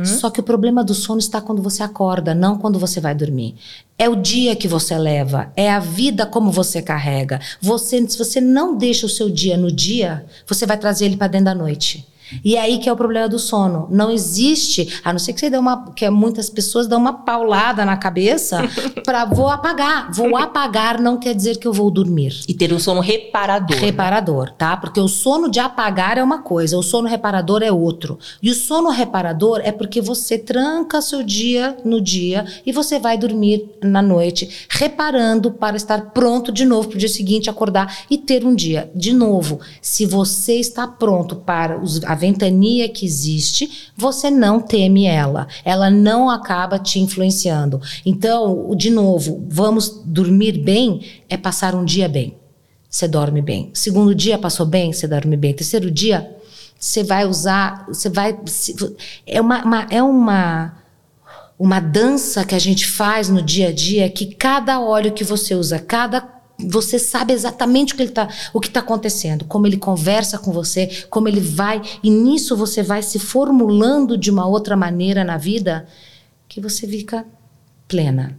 Só 0.05 0.31
que 0.31 0.41
o 0.41 0.43
problema 0.43 0.83
do 0.83 0.95
sono 0.95 1.21
está 1.21 1.41
quando 1.41 1.63
você 1.63 1.85
acorda, 1.85 2.35
não 2.35 2.59
quando 2.59 2.77
você 2.77 3.01
vai 3.01 3.15
dormir. 3.15 3.55
É 3.97 4.09
o 4.09 4.17
dia 4.17 4.57
que 4.57 4.67
você 4.67 4.99
leva, 4.99 5.53
é 5.55 5.71
a 5.71 5.79
vida 5.79 6.27
como 6.27 6.51
você 6.51 6.83
carrega. 6.83 7.41
Você, 7.61 8.05
se 8.09 8.19
você 8.19 8.41
não 8.41 8.77
deixa 8.77 9.07
o 9.07 9.09
seu 9.09 9.31
dia 9.31 9.57
no 9.57 9.71
dia, 9.71 10.27
você 10.45 10.67
vai 10.67 10.77
trazer 10.77 11.05
ele 11.05 11.17
para 11.17 11.29
dentro 11.29 11.45
da 11.45 11.55
noite. 11.55 12.05
E 12.45 12.57
é 12.57 12.61
aí 12.61 12.79
que 12.79 12.89
é 12.89 12.93
o 12.93 12.97
problema 12.97 13.29
do 13.29 13.39
sono. 13.39 13.87
Não 13.91 14.11
existe, 14.11 15.01
a 15.05 15.13
não 15.13 15.19
ser 15.19 15.33
que 15.33 15.41
você 15.41 15.51
dê 15.51 15.59
uma, 15.59 15.91
que 15.93 16.09
muitas 16.11 16.49
pessoas 16.51 16.87
dão 16.87 16.99
uma 16.99 17.13
paulada 17.13 17.85
na 17.85 17.97
cabeça 17.97 18.61
para 19.05 19.25
vou 19.25 19.49
apagar. 19.49 20.11
Vou 20.13 20.37
apagar 20.37 21.01
não 21.01 21.17
quer 21.19 21.35
dizer 21.35 21.57
que 21.59 21.67
eu 21.67 21.73
vou 21.73 21.91
dormir. 21.91 22.41
E 22.49 22.55
ter 22.55 22.73
um 22.73 22.79
sono 22.79 23.01
reparador. 23.01 23.77
Reparador, 23.77 24.51
tá? 24.53 24.77
Porque 24.77 25.01
o 25.01 25.09
sono 25.09 25.51
de 25.51 25.61
apagar 25.61 26.19
é 26.19 26.23
uma 26.23 26.43
coisa, 26.43 26.77
o 26.77 26.83
sono 26.83 27.09
reparador 27.09 27.63
é 27.63 27.71
outro. 27.71 28.19
E 28.43 28.51
o 28.51 28.55
sono 28.55 28.91
reparador 28.91 29.61
é 29.63 29.73
porque 29.73 30.01
você 30.01 30.39
tranca 30.39 31.01
seu 31.01 31.23
dia 31.23 31.77
no 31.85 32.01
dia 32.01 32.45
e 32.65 32.73
você 32.73 32.99
vai 32.99 33.17
dormir 33.19 33.71
na 33.83 34.03
noite, 34.03 34.67
reparando 34.69 35.51
para 35.51 35.77
estar 35.77 36.11
pronto 36.11 36.51
de 36.53 36.65
novo 36.65 36.89
para 36.89 36.97
o 36.97 36.99
dia 36.99 37.09
seguinte 37.09 37.49
acordar 37.51 37.99
e 38.11 38.17
ter 38.19 38.45
um 38.45 38.55
dia. 38.55 38.91
De 38.95 39.13
novo, 39.13 39.61
se 39.81 40.07
você 40.07 40.55
está 40.55 40.87
pronto 40.87 41.37
para 41.37 41.79
os- 41.81 42.03
a 42.05 42.15
ventania 42.17 42.89
que 42.89 43.07
existe, 43.07 43.91
você 43.97 44.29
não 44.31 44.59
teme 44.61 45.05
ela. 45.05 45.47
Ela 45.65 45.89
não 45.91 46.29
acaba 46.29 46.79
te 46.79 46.99
influenciando. 46.99 47.81
Então, 48.05 48.75
de 48.77 48.91
novo, 48.91 49.45
vamos 49.49 50.03
dormir 50.05 50.59
bem 50.59 51.01
é 51.29 51.37
passar 51.37 51.75
um 51.77 51.85
dia 51.85 52.09
bem 52.09 52.35
você 52.89 53.07
dorme 53.07 53.43
bem. 53.43 53.71
Segundo 53.75 54.15
dia 54.15 54.39
passou 54.39 54.65
bem, 54.65 54.91
você 54.91 55.07
dorme 55.07 55.37
bem. 55.37 55.53
Terceiro 55.53 55.91
dia, 55.91 56.35
você 56.79 57.03
vai 57.05 57.27
usar, 57.27 57.85
você 57.87 58.09
vai. 58.09 58.39
É 59.27 59.39
uma, 59.39 59.63
uma- 59.65 59.87
é 59.91 60.03
uma, 60.03 60.77
uma 61.59 61.79
dança 61.79 62.43
que 62.43 62.55
a 62.55 62.59
gente 62.59 62.87
faz 62.87 63.29
no 63.29 63.43
dia 63.43 63.69
a 63.69 63.73
dia 63.73 64.09
que 64.09 64.35
cada 64.35 64.81
óleo 64.81 65.13
que 65.13 65.25
você 65.25 65.55
usa, 65.55 65.79
cada. 65.79 66.36
Você 66.59 66.99
sabe 66.99 67.33
exatamente 67.33 67.93
o 67.93 67.97
que 67.97 68.03
ele 68.03 68.13
tá, 68.13 68.29
está 68.63 68.81
acontecendo, 68.81 69.45
como 69.45 69.67
ele 69.67 69.77
conversa 69.77 70.39
com 70.39 70.53
você, 70.53 71.05
como 71.11 71.29
ele 71.29 71.41
vai, 71.41 71.83
e 72.03 72.11
nisso 72.11 72.57
você 72.57 72.83
vai 72.83 73.03
se 73.03 73.19
formulando 73.19 74.17
de 74.17 74.31
uma 74.31 74.47
outra 74.47 74.77
maneira 74.77 75.23
na 75.23 75.37
vida 75.37 75.87
que 76.49 76.61
você 76.61 76.87
fica 76.87 77.27
plena. 77.87 78.39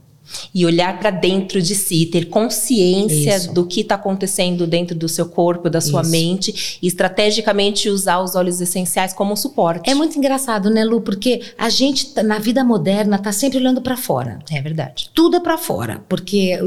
E 0.54 0.66
olhar 0.66 1.00
para 1.00 1.10
dentro 1.10 1.62
de 1.62 1.76
si, 1.76 2.06
ter 2.06 2.26
consciência 2.26 3.36
Isso. 3.38 3.54
do 3.54 3.66
que 3.66 3.82
está 3.82 3.96
acontecendo 3.96 4.68
dentro 4.68 4.96
do 4.96 5.08
seu 5.08 5.28
corpo, 5.28 5.70
da 5.70 5.82
sua 5.82 6.02
Isso. 6.02 6.12
mente, 6.12 6.78
e 6.82 6.88
estrategicamente 6.88 7.90
usar 7.90 8.20
os 8.20 8.36
óleos 8.36 8.60
essenciais 8.62 9.14
como 9.14 9.36
suporte. 9.36 9.90
É 9.90 9.94
muito 9.96 10.18
engraçado, 10.18 10.70
né, 10.70 10.84
Lu? 10.84 11.02
Porque 11.02 11.42
a 11.58 11.70
gente, 11.70 12.14
tá- 12.14 12.24
na 12.24 12.40
vida 12.40 12.64
moderna, 12.64 13.18
tá 13.18 13.32
sempre 13.32 13.58
olhando 13.58 13.82
para 13.82 13.98
fora. 13.98 14.40
É 14.52 14.62
verdade. 14.62 15.10
Tudo 15.14 15.38
é 15.38 15.40
para 15.40 15.58
fora. 15.58 16.04
Porque 16.08 16.58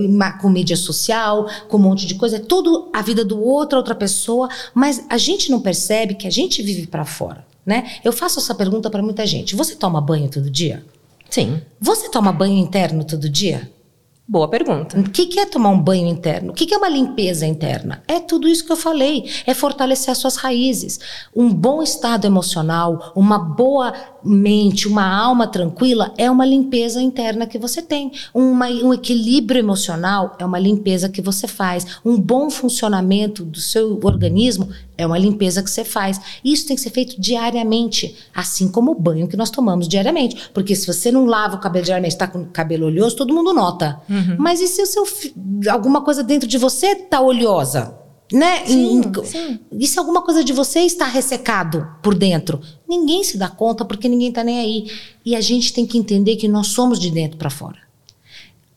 com 0.41 0.49
mídia 0.49 0.77
social, 0.77 1.49
com 1.69 1.77
um 1.77 1.81
monte 1.81 2.07
de 2.07 2.15
coisa, 2.15 2.37
é 2.37 2.41
tudo 2.41 2.89
a 2.93 3.03
vida 3.03 3.25
do 3.25 3.43
outro, 3.43 3.79
outra 3.79 3.95
pessoa. 3.95 4.49
Mas 4.75 5.05
a 5.09 5.19
gente 5.19 5.51
não 5.51 5.61
percebe 5.61 6.15
que 6.15 6.27
a 6.27 6.31
gente 6.31 6.63
vive 6.63 6.87
para 6.87 7.05
fora, 7.05 7.45
né? 7.65 7.91
Eu 8.05 8.13
faço 8.13 8.39
essa 8.39 8.55
pergunta 8.55 8.91
para 8.91 9.03
muita 9.03 9.27
gente. 9.27 9.55
Você 9.55 9.75
toma 9.75 10.01
banho 10.01 10.29
todo 10.29 10.51
dia? 10.51 10.83
Sim. 11.31 11.63
Você 11.81 12.11
toma 12.11 12.33
banho 12.33 12.59
interno 12.59 13.05
todo 13.05 13.29
dia? 13.29 13.71
Boa 14.31 14.47
pergunta. 14.47 14.97
O 14.97 15.11
que, 15.11 15.27
que 15.27 15.41
é 15.41 15.45
tomar 15.45 15.71
um 15.71 15.81
banho 15.81 16.07
interno? 16.07 16.53
O 16.53 16.55
que, 16.55 16.65
que 16.65 16.73
é 16.73 16.77
uma 16.77 16.89
limpeza 16.89 17.45
interna? 17.45 18.01
É 18.07 18.21
tudo 18.21 18.47
isso 18.47 18.65
que 18.65 18.71
eu 18.71 18.77
falei. 18.77 19.29
É 19.45 19.53
fortalecer 19.55 20.13
as 20.13 20.19
suas 20.19 20.37
raízes. 20.37 21.01
Um 21.35 21.53
bom 21.53 21.83
estado 21.83 22.27
emocional, 22.27 23.13
uma 23.17 23.41
boa 23.41 23.93
mente, 24.25 24.87
uma 24.89 25.05
alma 25.07 25.47
tranquila 25.47 26.13
é 26.19 26.31
uma 26.31 26.45
limpeza 26.45 27.01
interna 27.01 27.47
que 27.47 27.59
você 27.59 27.81
tem. 27.83 28.13
Uma- 28.35 28.69
um 28.69 28.93
equilíbrio 28.93 29.59
emocional 29.59 30.37
é 30.39 30.45
uma 30.45 30.59
limpeza 30.59 31.09
que 31.09 31.21
você 31.23 31.47
faz. 31.47 31.87
Um 32.05 32.19
bom 32.21 32.51
funcionamento 32.51 33.45
do 33.45 33.61
seu 33.61 33.99
organismo 34.03 34.69
é 34.99 35.07
uma 35.07 35.19
limpeza 35.19 35.63
que 35.63 35.71
você 35.71 35.85
faz. 35.85 36.21
Isso 36.45 36.67
tem 36.67 36.77
que 36.77 36.83
ser 36.83 36.91
feito 36.91 37.21
diariamente, 37.21 38.15
assim 38.35 38.69
como 38.69 38.93
o 38.93 38.95
banho 39.01 39.27
que 39.27 39.37
nós 39.37 39.51
tomamos 39.51 39.89
diariamente. 39.89 40.51
Porque 40.53 40.77
se 40.77 40.87
você 40.87 41.11
não 41.11 41.25
lava 41.27 41.57
o 41.57 41.61
cabelo 41.61 41.85
diariamente, 41.85 42.15
está 42.15 42.27
com 42.27 42.41
o 42.43 42.47
cabelo 42.47 42.87
oleoso, 42.87 43.17
todo 43.17 43.35
mundo 43.35 43.53
nota. 43.53 44.01
Mas 44.39 44.61
e 44.61 44.67
se 44.69 44.83
o 44.83 44.87
seu 44.87 45.05
alguma 45.71 46.03
coisa 46.03 46.23
dentro 46.23 46.49
de 46.49 46.59
você 46.59 46.95
tá 46.95 47.21
oleosa? 47.21 47.97
né? 48.33 48.65
Sim, 48.65 49.01
Em- 49.01 49.25
sim. 49.25 49.59
E 49.73 49.89
se 49.89 49.99
alguma 49.99 50.23
coisa 50.23 50.45
de 50.45 50.53
você 50.53 50.79
está 50.83 51.05
ressecado 51.05 51.85
por 52.01 52.15
dentro? 52.15 52.61
Ninguém 52.91 53.23
se 53.23 53.39
dá 53.39 53.47
conta 53.47 53.85
porque 53.85 54.09
ninguém 54.09 54.33
tá 54.33 54.43
nem 54.43 54.59
aí. 54.59 54.91
E 55.25 55.37
a 55.37 55.41
gente 55.41 55.73
tem 55.73 55.87
que 55.87 55.97
entender 55.97 56.35
que 56.35 56.49
nós 56.49 56.67
somos 56.67 56.99
de 56.99 57.09
dentro 57.09 57.39
para 57.39 57.49
fora. 57.49 57.79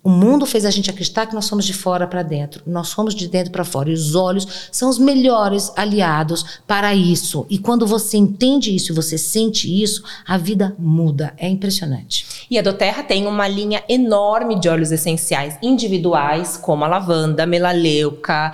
O 0.03 0.09
mundo 0.09 0.45
fez 0.45 0.65
a 0.65 0.69
gente 0.69 0.87
acreditar 0.87 1.25
que 1.25 1.33
nós 1.33 1.45
somos 1.45 1.65
de 1.65 1.73
fora 1.73 2.05
para 2.05 2.21
dentro. 2.21 2.61
Nós 2.67 2.89
somos 2.89 3.15
de 3.15 3.27
dentro 3.27 3.51
para 3.51 3.65
fora. 3.65 3.89
E 3.89 3.93
os 3.93 4.13
olhos 4.13 4.69
são 4.71 4.87
os 4.87 4.99
melhores 4.99 5.71
aliados 5.75 6.59
para 6.67 6.93
isso. 6.93 7.47
E 7.49 7.57
quando 7.57 7.87
você 7.87 8.17
entende 8.17 8.75
isso 8.75 8.91
e 8.91 8.95
você 8.95 9.17
sente 9.17 9.81
isso, 9.81 10.03
a 10.27 10.37
vida 10.37 10.75
muda. 10.77 11.33
É 11.35 11.49
impressionante. 11.49 12.45
E 12.51 12.59
a 12.59 12.61
doTERRA 12.61 13.01
tem 13.01 13.25
uma 13.25 13.47
linha 13.47 13.83
enorme 13.89 14.59
de 14.59 14.69
óleos 14.69 14.91
essenciais 14.91 15.57
individuais, 15.59 16.55
como 16.55 16.83
a 16.83 16.87
lavanda, 16.87 17.43
a 17.43 17.47
melaleuca, 17.47 18.53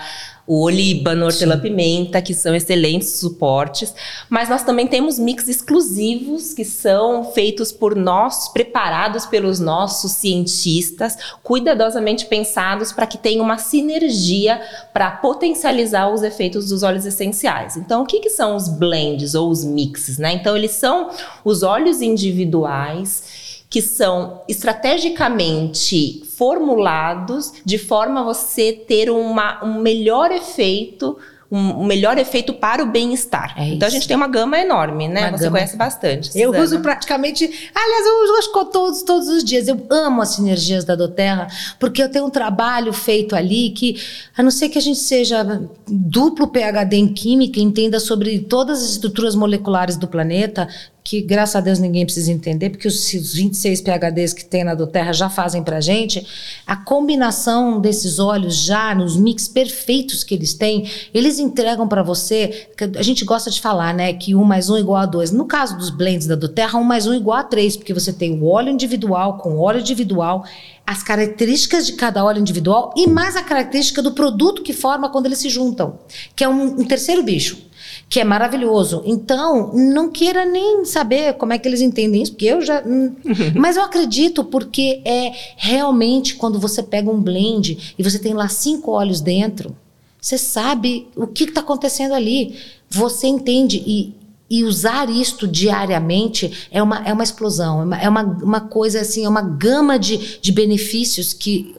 o 0.50 0.64
olíbano, 0.64 1.26
hortelã-pimenta, 1.26 2.24
que 2.24 2.34
são 2.34 2.56
excelentes 2.56 3.20
suportes. 3.20 3.94
Mas 4.28 4.50
nós 4.50 4.64
também 4.64 4.88
temos 4.88 5.20
mix 5.20 5.48
exclusivos 5.48 6.56
que 6.56 6.66
são 6.66 7.24
feitos 7.34 7.72
por 7.72 7.96
nós, 7.96 8.48
preparados 8.48 9.28
pelos 9.28 9.60
nossos 9.60 10.14
cientistas, 10.14 11.16
cuidadosamente 11.44 12.26
pensados 12.26 12.92
para 12.92 13.06
que 13.06 13.20
tenha 13.20 13.44
uma 13.44 13.60
sinergia 13.60 14.60
para 14.92 15.12
potencializar 15.12 16.12
os 16.12 16.24
efeitos 16.24 16.70
dos 16.70 16.82
óleos 16.82 17.06
essenciais. 17.06 17.78
Então, 17.78 18.02
o 18.02 18.06
que, 18.08 18.20
que 18.20 18.32
são 18.32 18.56
os 18.56 18.68
blends 18.68 19.36
ou 19.36 19.52
os 19.52 19.64
mixes? 19.64 20.18
Né? 20.18 20.34
Então, 20.34 20.58
eles 20.58 20.72
são 20.72 21.12
os 21.46 21.62
óleos 21.62 22.02
individuais 22.02 23.39
que 23.70 23.82
são 23.82 24.42
estrategicamente 24.48 26.24
formulados 26.36 27.54
de 27.64 27.78
forma 27.78 28.22
a 28.22 28.24
você 28.24 28.74
ter 28.74 29.12
uma, 29.12 29.64
um 29.64 29.80
melhor 29.80 30.32
efeito, 30.32 31.18
um, 31.52 31.84
melhor 31.84 32.18
efeito 32.18 32.52
para 32.54 32.82
o 32.82 32.88
bem-estar. 32.88 33.54
É 33.56 33.68
então 33.68 33.88
a 33.88 33.92
gente 33.92 34.08
tem 34.08 34.18
uma 34.18 34.28
gama 34.28 34.58
enorme, 34.60 35.08
né? 35.08 35.30
Uma 35.30 35.38
você 35.38 35.44
gama. 35.44 35.58
conhece 35.58 35.78
bastante. 35.78 36.30
Eu 36.34 36.50
Suzana. 36.50 36.64
uso 36.64 36.80
praticamente. 36.80 37.44
Aliás, 37.76 38.08
eu 38.08 38.24
uso 38.24 38.66
todos, 38.72 39.04
todos 39.04 39.28
os 39.28 39.44
dias. 39.44 39.68
Eu 39.68 39.86
amo 39.90 40.22
as 40.22 40.30
sinergias 40.30 40.84
da 40.84 40.96
Doterra, 40.96 41.48
porque 41.80 42.02
eu 42.02 42.10
tenho 42.10 42.26
um 42.26 42.30
trabalho 42.30 42.92
feito 42.92 43.36
ali 43.36 43.70
que, 43.72 44.02
a 44.36 44.42
não 44.42 44.52
ser 44.52 44.70
que 44.70 44.80
a 44.80 44.82
gente 44.82 45.00
seja 45.00 45.44
duplo 45.88 46.48
PhD 46.48 46.98
em 46.98 47.14
Química, 47.14 47.60
entenda 47.60 48.00
sobre 48.00 48.40
todas 48.40 48.82
as 48.82 48.90
estruturas 48.92 49.36
moleculares 49.36 49.98
do 49.98 50.08
planeta, 50.08 50.68
que 51.10 51.22
graças 51.22 51.56
a 51.56 51.60
Deus 51.60 51.80
ninguém 51.80 52.06
precisa 52.06 52.32
entender, 52.32 52.70
porque 52.70 52.88
os 52.88 53.00
os 53.16 53.34
26 53.34 53.82
PhDs 53.82 54.32
que 54.32 54.46
tem 54.46 54.64
na 54.64 54.76
Doterra 54.76 55.12
já 55.12 55.28
fazem 55.28 55.64
pra 55.64 55.82
gente, 55.82 56.24
a 56.68 56.76
combinação 56.76 57.82
desses 57.82 58.20
óleos 58.20 58.56
já 58.56 58.94
nos 58.94 59.18
mix 59.18 59.48
perfeitos 59.48 60.24
que 60.24 60.36
eles 60.36 60.54
têm, 60.54 60.88
eles 61.12 61.40
entregam 61.40 61.88
pra 61.88 62.04
você, 62.04 62.68
a 62.96 63.02
gente 63.02 63.26
gosta 63.26 63.50
de 63.50 63.60
falar, 63.60 63.92
né, 63.92 64.14
que 64.14 64.36
um 64.36 64.44
mais 64.44 64.70
um 64.70 64.78
igual 64.78 64.98
a 65.02 65.08
dois. 65.08 65.32
No 65.32 65.46
caso 65.46 65.76
dos 65.80 65.90
blends 65.90 66.28
da 66.28 66.36
Doterra, 66.36 66.78
um 66.78 66.84
mais 66.84 67.08
um 67.08 67.14
igual 67.16 67.40
a 67.40 67.44
três, 67.44 67.76
porque 67.76 67.92
você 67.92 68.14
tem 68.14 68.40
o 68.40 68.46
óleo 68.46 68.70
individual 68.70 69.40
com 69.40 69.58
óleo 69.58 69.80
individual, 69.80 70.46
as 70.86 71.02
características 71.02 71.88
de 71.88 71.94
cada 71.94 72.24
óleo 72.24 72.40
individual 72.40 72.94
e 72.96 73.08
mais 73.08 73.36
a 73.36 73.42
característica 73.42 74.04
do 74.04 74.12
produto 74.12 74.62
que 74.62 74.74
forma 74.74 75.10
quando 75.10 75.26
eles 75.26 75.40
se 75.40 75.50
juntam, 75.50 75.98
que 76.36 76.44
é 76.44 76.50
um- 76.50 76.82
um 76.82 76.86
terceiro 76.86 77.24
bicho 77.24 77.68
que 78.08 78.20
é 78.20 78.24
maravilhoso. 78.24 79.02
Então, 79.06 79.74
não 79.74 80.10
queira 80.10 80.46
nem 80.46 80.86
saber 80.86 81.34
como 81.34 81.54
é 81.54 81.58
que 81.58 81.68
eles 81.68 81.82
entendem 81.82 82.22
isso, 82.22 82.32
porque 82.32 82.46
eu 82.46 82.62
já. 82.62 82.82
hum, 82.86 83.16
Mas 83.56 83.76
eu 83.76 83.84
acredito, 83.84 84.44
porque 84.44 85.02
é 85.04 85.34
realmente 85.58 86.36
quando 86.36 86.60
você 86.60 86.82
pega 86.82 87.10
um 87.10 87.22
blend 87.22 87.96
e 87.98 88.04
você 88.04 88.20
tem 88.20 88.34
lá 88.34 88.48
cinco 88.48 88.92
óleos 88.92 89.22
dentro, 89.22 89.76
você 90.22 90.38
sabe 90.38 91.08
o 91.16 91.28
que 91.28 91.46
está 91.46 91.62
acontecendo 91.62 92.14
ali. 92.14 92.56
Você 92.90 93.28
entende. 93.28 93.84
E, 93.86 94.14
e 94.50 94.64
usar 94.64 95.08
isto 95.10 95.48
diariamente 95.48 96.68
é 96.72 96.82
uma, 96.82 97.08
é 97.08 97.14
uma 97.14 97.24
explosão, 97.24 97.82
é 97.82 97.86
uma, 97.86 98.02
é 98.02 98.10
uma, 98.10 98.24
uma 98.24 98.62
coisa 98.62 99.02
assim, 99.02 99.24
é 99.24 99.30
uma 99.30 99.44
gama 99.44 100.00
de, 100.00 100.40
de 100.42 100.52
benefícios 100.52 101.34
que 101.34 101.76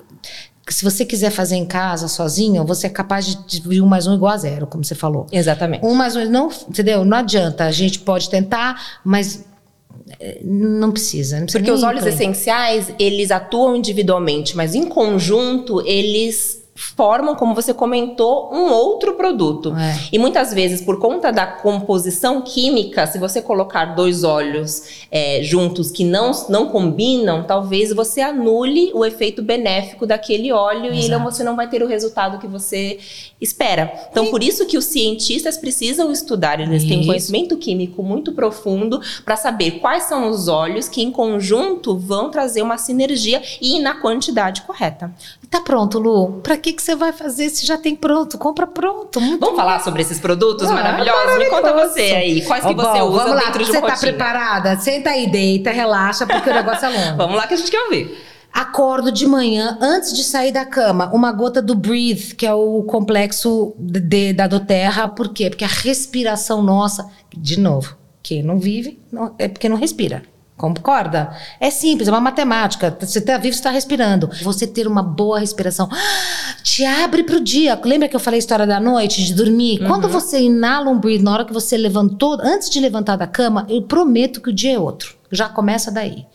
que 0.67 0.75
se 0.75 0.85
você 0.85 1.05
quiser 1.05 1.31
fazer 1.31 1.57
em 1.57 1.65
casa 1.65 2.07
sozinho, 2.07 2.65
você 2.65 2.87
é 2.87 2.91
capaz 2.91 3.27
de 3.27 3.37
dividir 3.47 3.83
um 3.83 3.87
mais 3.87 4.07
um 4.07 4.15
igual 4.15 4.33
a 4.33 4.37
zero, 4.37 4.67
como 4.67 4.85
você 4.85 4.95
falou. 4.95 5.27
Exatamente. 5.33 5.85
Um 5.85 5.95
mais 5.95 6.15
um, 6.17 6.25
não, 6.31 6.51
entendeu? 6.69 7.05
Não 7.05 7.17
adianta. 7.17 7.65
A 7.65 7.71
gente 7.71 7.99
pode 8.01 8.29
tentar, 8.31 9.01
mas 9.05 9.45
eh, 10.21 10.41
não 10.45 10.93
precisa. 10.93 11.37
Não 11.39 11.45
precisa 11.45 11.59
Porque 11.59 11.73
os 11.73 11.83
óleos 11.83 12.07
essenciais, 12.07 12.93
eles 12.99 13.31
atuam 13.31 13.77
individualmente, 13.77 14.57
mas 14.57 14.75
em 14.75 14.87
conjunto, 14.87 15.81
eles 15.87 16.60
formam, 16.81 17.35
como 17.35 17.55
você 17.55 17.75
comentou, 17.75 18.51
um 18.53 18.73
outro 18.73 19.15
produto. 19.15 19.75
É. 19.77 20.09
E 20.11 20.19
muitas 20.19 20.55
vezes, 20.55 20.81
por 20.81 20.99
conta 20.99 21.31
da 21.31 21.47
composição 21.47 22.41
química, 22.41 23.07
se 23.07 23.19
você 23.19 23.43
colocar 23.43 23.95
dois 23.95 24.25
óleos 24.25 25.07
é, 25.11 25.43
juntos 25.43 25.91
que 25.91 26.05
não, 26.05 26.31
não 26.49 26.69
combinam, 26.69 27.45
talvez 27.45 27.93
você 27.93 28.23
anule 28.23 28.91
o 28.95 29.05
efeito 29.05 29.43
benéfico 29.43 30.07
daquele 30.07 30.51
óleo 30.51 30.95
e 30.95 31.05
Exato. 31.05 31.23
você 31.23 31.45
não 31.45 31.55
vai 31.55 31.69
ter 31.69 31.83
o 31.83 31.87
resultado 31.87 32.39
que 32.39 32.47
você 32.47 32.99
espera. 33.39 33.93
Então, 34.11 34.27
por 34.31 34.43
isso 34.43 34.67
que 34.67 34.79
os 34.79 34.87
cientistas 34.87 35.59
precisam 35.59 36.11
estudar, 36.11 36.61
eles 36.61 36.85
têm 36.85 36.99
um 36.99 37.01
Isso. 37.01 37.09
conhecimento 37.09 37.57
químico 37.57 38.03
muito 38.03 38.33
profundo 38.33 39.01
para 39.25 39.37
saber 39.37 39.81
quais 39.81 40.05
são 40.05 40.31
os 40.31 40.49
óleos 40.49 40.89
que 40.89 41.03
em 41.03 41.11
conjunto 41.11 41.97
vão 41.97 42.31
trazer 42.31 42.63
uma 42.63 42.79
sinergia 42.79 43.43
e 43.61 43.79
na 43.81 44.01
quantidade 44.01 44.63
correta. 44.63 45.13
Tá 45.51 45.61
pronto, 45.61 45.99
Lu. 45.99 46.41
Pra 46.43 46.57
que, 46.57 46.70
que 46.73 46.83
você 46.83 46.95
vai 46.95 47.13
fazer 47.13 47.49
se 47.51 47.67
já 47.67 47.77
tem 47.79 47.95
pronto? 47.97 48.37
Compra 48.39 48.67
pronto. 48.67 49.19
Vamos 49.39 49.57
falar 49.57 49.83
sobre 49.83 50.03
esses 50.03 50.19
produtos 50.19 50.69
Ah, 50.69 50.75
maravilhosos? 50.75 51.39
Me 51.39 51.47
conta 51.47 51.73
você 51.73 52.01
aí, 52.01 52.43
quais 52.45 52.65
que 52.65 52.71
Ó, 52.71 52.75
você 52.75 52.99
bom, 53.01 53.09
usa 53.11 53.19
vamos 53.25 53.35
lá, 53.37 53.45
dentro 53.47 53.65
de 53.65 53.71
você 53.71 53.79
uma 53.79 53.87
tá 53.89 53.95
rotina? 53.95 54.13
preparada? 54.13 54.77
Senta 54.79 55.11
aí, 55.11 55.31
deita, 55.31 55.71
relaxa, 55.71 56.27
porque 56.27 56.51
o 56.51 56.55
negócio 56.55 56.87
é 56.87 56.89
longo. 56.89 57.17
Vamos 57.19 57.37
lá 57.37 57.47
que 57.47 57.55
a 57.55 57.57
gente 57.57 57.71
quer 57.71 57.83
ouvir. 57.85 58.19
Acordo 58.53 59.13
de 59.13 59.27
manhã, 59.27 59.79
antes 59.81 60.13
de 60.13 60.25
sair 60.25 60.51
da 60.51 60.65
cama, 60.65 61.09
uma 61.13 61.31
gota 61.31 61.63
do 61.63 61.75
Breathe, 61.75 62.35
que 62.35 62.45
é 62.45 62.53
o 62.53 62.83
complexo 62.83 63.75
de- 63.79 64.33
da 64.33 64.47
doTERRA. 64.49 65.07
Por 65.09 65.29
quê? 65.29 65.49
Porque 65.51 65.65
a 65.65 65.69
respiração 65.69 66.61
nossa, 66.61 67.09
de 67.37 67.59
novo, 67.61 67.97
quem 68.23 68.43
não 68.43 68.59
vive 68.59 68.99
não- 69.13 69.35
é 69.39 69.47
porque 69.47 69.69
não 69.69 69.77
respira. 69.77 70.23
Concorda? 70.61 71.35
É 71.59 71.71
simples, 71.71 72.07
é 72.07 72.11
uma 72.11 72.21
matemática. 72.21 72.95
Você 73.01 73.19
está 73.19 73.39
vivo, 73.39 73.55
você 73.55 73.61
está 73.61 73.71
respirando. 73.71 74.29
Você 74.43 74.67
ter 74.67 74.87
uma 74.87 75.03
boa 75.03 75.39
respiração 75.39 75.89
te 76.63 76.85
abre 76.85 77.23
para 77.23 77.37
o 77.37 77.41
dia. 77.41 77.81
Lembra 77.83 78.11
que 78.11 78.15
eu 78.15 78.21
falei 78.21 78.37
a 78.37 78.41
história 78.41 78.67
da 78.67 78.79
noite, 78.79 79.25
de 79.25 79.33
dormir? 79.33 79.79
Quando 79.87 80.07
você 80.07 80.39
inala 80.39 80.91
um 80.91 81.01
breathe, 81.01 81.25
na 81.25 81.33
hora 81.33 81.45
que 81.47 81.53
você 81.53 81.79
levantou, 81.79 82.39
antes 82.43 82.69
de 82.69 82.79
levantar 82.79 83.17
da 83.17 83.27
cama, 83.27 83.65
eu 83.71 83.81
prometo 83.81 84.43
que 84.43 84.51
o 84.51 84.53
dia 84.53 84.75
é 84.75 84.79
outro. 84.79 85.17
Já 85.33 85.49
começa 85.49 85.91
daí. 85.91 86.27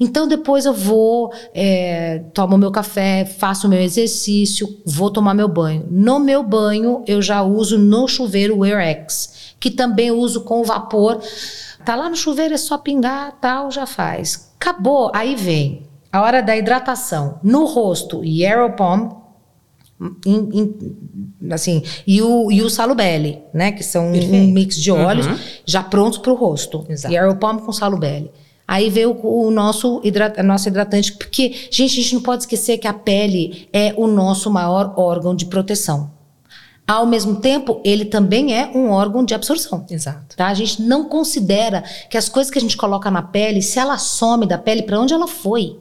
Então 0.00 0.26
depois 0.26 0.64
eu 0.64 0.72
vou, 0.72 1.30
é, 1.54 2.22
tomo 2.32 2.56
meu 2.56 2.70
café, 2.70 3.26
faço 3.26 3.68
meu 3.68 3.80
exercício, 3.80 4.74
vou 4.86 5.10
tomar 5.10 5.34
meu 5.34 5.48
banho. 5.48 5.86
No 5.90 6.18
meu 6.18 6.42
banho 6.42 7.04
eu 7.06 7.20
já 7.20 7.42
uso 7.42 7.76
no 7.76 8.08
chuveiro 8.08 8.56
o 8.56 8.64
Air-X, 8.64 9.54
que 9.60 9.70
também 9.70 10.10
uso 10.10 10.42
com 10.42 10.64
vapor. 10.64 11.20
Tá 11.86 11.94
lá 11.94 12.10
no 12.10 12.16
chuveiro, 12.16 12.52
é 12.52 12.58
só 12.58 12.76
pingar, 12.76 13.38
tal, 13.40 13.70
já 13.70 13.86
faz. 13.86 14.52
Acabou, 14.60 15.10
aí 15.14 15.34
vem 15.36 15.86
a 16.12 16.20
hora 16.20 16.42
da 16.42 16.56
hidratação. 16.56 17.38
No 17.42 17.64
rosto, 17.64 18.20
Aeropom, 18.22 19.22
em- 20.26 20.48
em- 20.60 21.52
assim, 21.52 21.82
e 22.06 22.20
o, 22.20 22.50
e 22.52 22.60
o 22.62 22.68
Salubelli, 22.68 23.38
né? 23.54 23.72
Que 23.72 23.82
são 23.82 24.08
um 24.08 24.46
mix 24.52 24.76
de 24.76 24.90
óleos 24.90 25.26
Uhum. 25.26 25.38
já 25.64 25.82
prontos 25.82 26.18
para 26.18 26.32
o 26.32 26.34
rosto. 26.34 26.84
Exato. 26.88 27.14
E 27.14 27.16
Aeropom 27.16 27.58
com 27.58 27.72
Salubelli. 27.72 28.30
Aí 28.68 28.90
veio 28.90 29.12
o, 29.12 29.46
o 29.46 29.50
nosso 29.50 30.00
hidrat, 30.02 30.38
a 30.38 30.42
nossa 30.42 30.68
hidratante, 30.68 31.12
porque, 31.12 31.54
gente, 31.70 31.98
a 32.00 32.02
gente 32.02 32.14
não 32.16 32.20
pode 32.22 32.42
esquecer 32.42 32.78
que 32.78 32.88
a 32.88 32.92
pele 32.92 33.68
é 33.72 33.94
o 33.96 34.06
nosso 34.08 34.50
maior 34.50 34.92
órgão 34.96 35.34
de 35.36 35.46
proteção. 35.46 36.10
Ao 36.86 37.04
mesmo 37.04 37.36
tempo, 37.36 37.80
ele 37.84 38.04
também 38.04 38.54
é 38.56 38.70
um 38.72 38.90
órgão 38.90 39.24
de 39.24 39.34
absorção. 39.34 39.84
Exato. 39.90 40.36
Tá? 40.36 40.46
A 40.46 40.54
gente 40.54 40.80
não 40.82 41.08
considera 41.08 41.82
que 42.08 42.16
as 42.16 42.28
coisas 42.28 42.50
que 42.50 42.58
a 42.58 42.60
gente 42.60 42.76
coloca 42.76 43.10
na 43.10 43.22
pele, 43.22 43.60
se 43.60 43.78
ela 43.78 43.98
some 43.98 44.46
da 44.46 44.56
pele, 44.56 44.82
para 44.82 45.00
onde 45.00 45.12
ela 45.12 45.26
foi? 45.26 45.76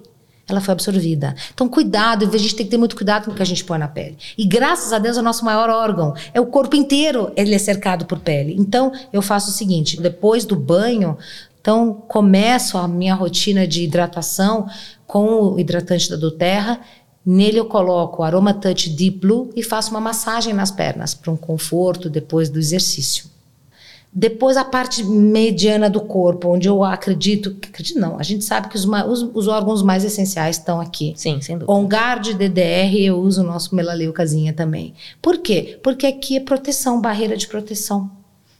Ela 0.48 0.62
foi 0.62 0.72
absorvida. 0.74 1.36
Então, 1.54 1.68
cuidado, 1.68 2.26
a 2.26 2.38
gente 2.38 2.56
tem 2.56 2.66
que 2.66 2.72
ter 2.72 2.78
muito 2.78 2.96
cuidado 2.96 3.26
com 3.26 3.32
o 3.32 3.36
que 3.36 3.42
a 3.42 3.46
gente 3.46 3.64
põe 3.64 3.78
na 3.78 3.88
pele. 3.88 4.18
E 4.38 4.46
graças 4.46 4.94
a 4.94 5.00
Deus, 5.00 5.18
é 5.18 5.20
o 5.20 5.24
nosso 5.24 5.46
maior 5.46 5.70
órgão. 5.70 6.14
É 6.34 6.42
o 6.42 6.46
corpo 6.48 6.76
inteiro, 6.76 7.32
ele 7.36 7.54
é 7.54 7.60
cercado 7.60 8.06
por 8.06 8.20
pele. 8.20 8.56
Então, 8.58 8.92
eu 9.12 9.22
faço 9.22 9.50
o 9.50 9.54
seguinte: 9.54 10.00
depois 10.00 10.46
do 10.46 10.56
banho, 10.56 11.18
então 11.60 11.94
começo 12.08 12.78
a 12.78 12.88
minha 12.88 13.16
rotina 13.16 13.68
de 13.68 13.84
hidratação 13.84 14.68
com 15.08 15.54
o 15.54 15.60
hidratante 15.60 16.10
da 16.10 16.16
Doterra. 16.16 16.80
Nele 17.26 17.60
eu 17.60 17.66
coloco 17.66 18.22
o 18.22 18.26
Aroma 18.26 18.54
Touch 18.54 18.90
Deep 18.90 19.18
Blue 19.18 19.50
e 19.56 19.64
faço 19.64 19.92
uma 19.92 20.00
massagem 20.00 20.54
nas 20.54 20.70
pernas 20.70 21.14
para 21.14 21.32
um 21.32 21.38
conforto 21.38 22.10
depois 22.10 22.50
do 22.50 22.60
exercício. 22.60 23.26
Depois 24.18 24.56
a 24.56 24.64
parte 24.64 25.04
mediana 25.04 25.90
do 25.90 26.00
corpo, 26.00 26.48
onde 26.48 26.70
eu 26.70 26.86
acredito, 26.86 27.54
acredito 27.62 28.00
não, 28.00 28.18
a 28.18 28.24
gente 28.24 28.46
sabe 28.46 28.70
que 28.70 28.78
os, 28.78 28.86
os, 28.86 29.24
os 29.34 29.48
órgãos 29.50 29.82
mais 29.82 30.06
essenciais 30.06 30.58
estão 30.58 30.80
aqui. 30.80 31.14
Sim, 31.18 31.42
sem 31.42 31.58
dúvida. 31.58 31.70
Ongard, 31.74 32.34
DDR, 32.34 32.96
eu 32.98 33.20
uso 33.20 33.42
o 33.42 33.46
nosso 33.46 33.76
melaleucazinha 33.76 34.54
também. 34.54 34.94
Por 35.22 35.40
quê? 35.40 35.78
Porque 35.84 36.06
aqui 36.08 36.38
é 36.38 36.40
proteção, 36.40 37.02
barreira 37.02 37.36
de 37.36 37.46
proteção. 37.46 38.10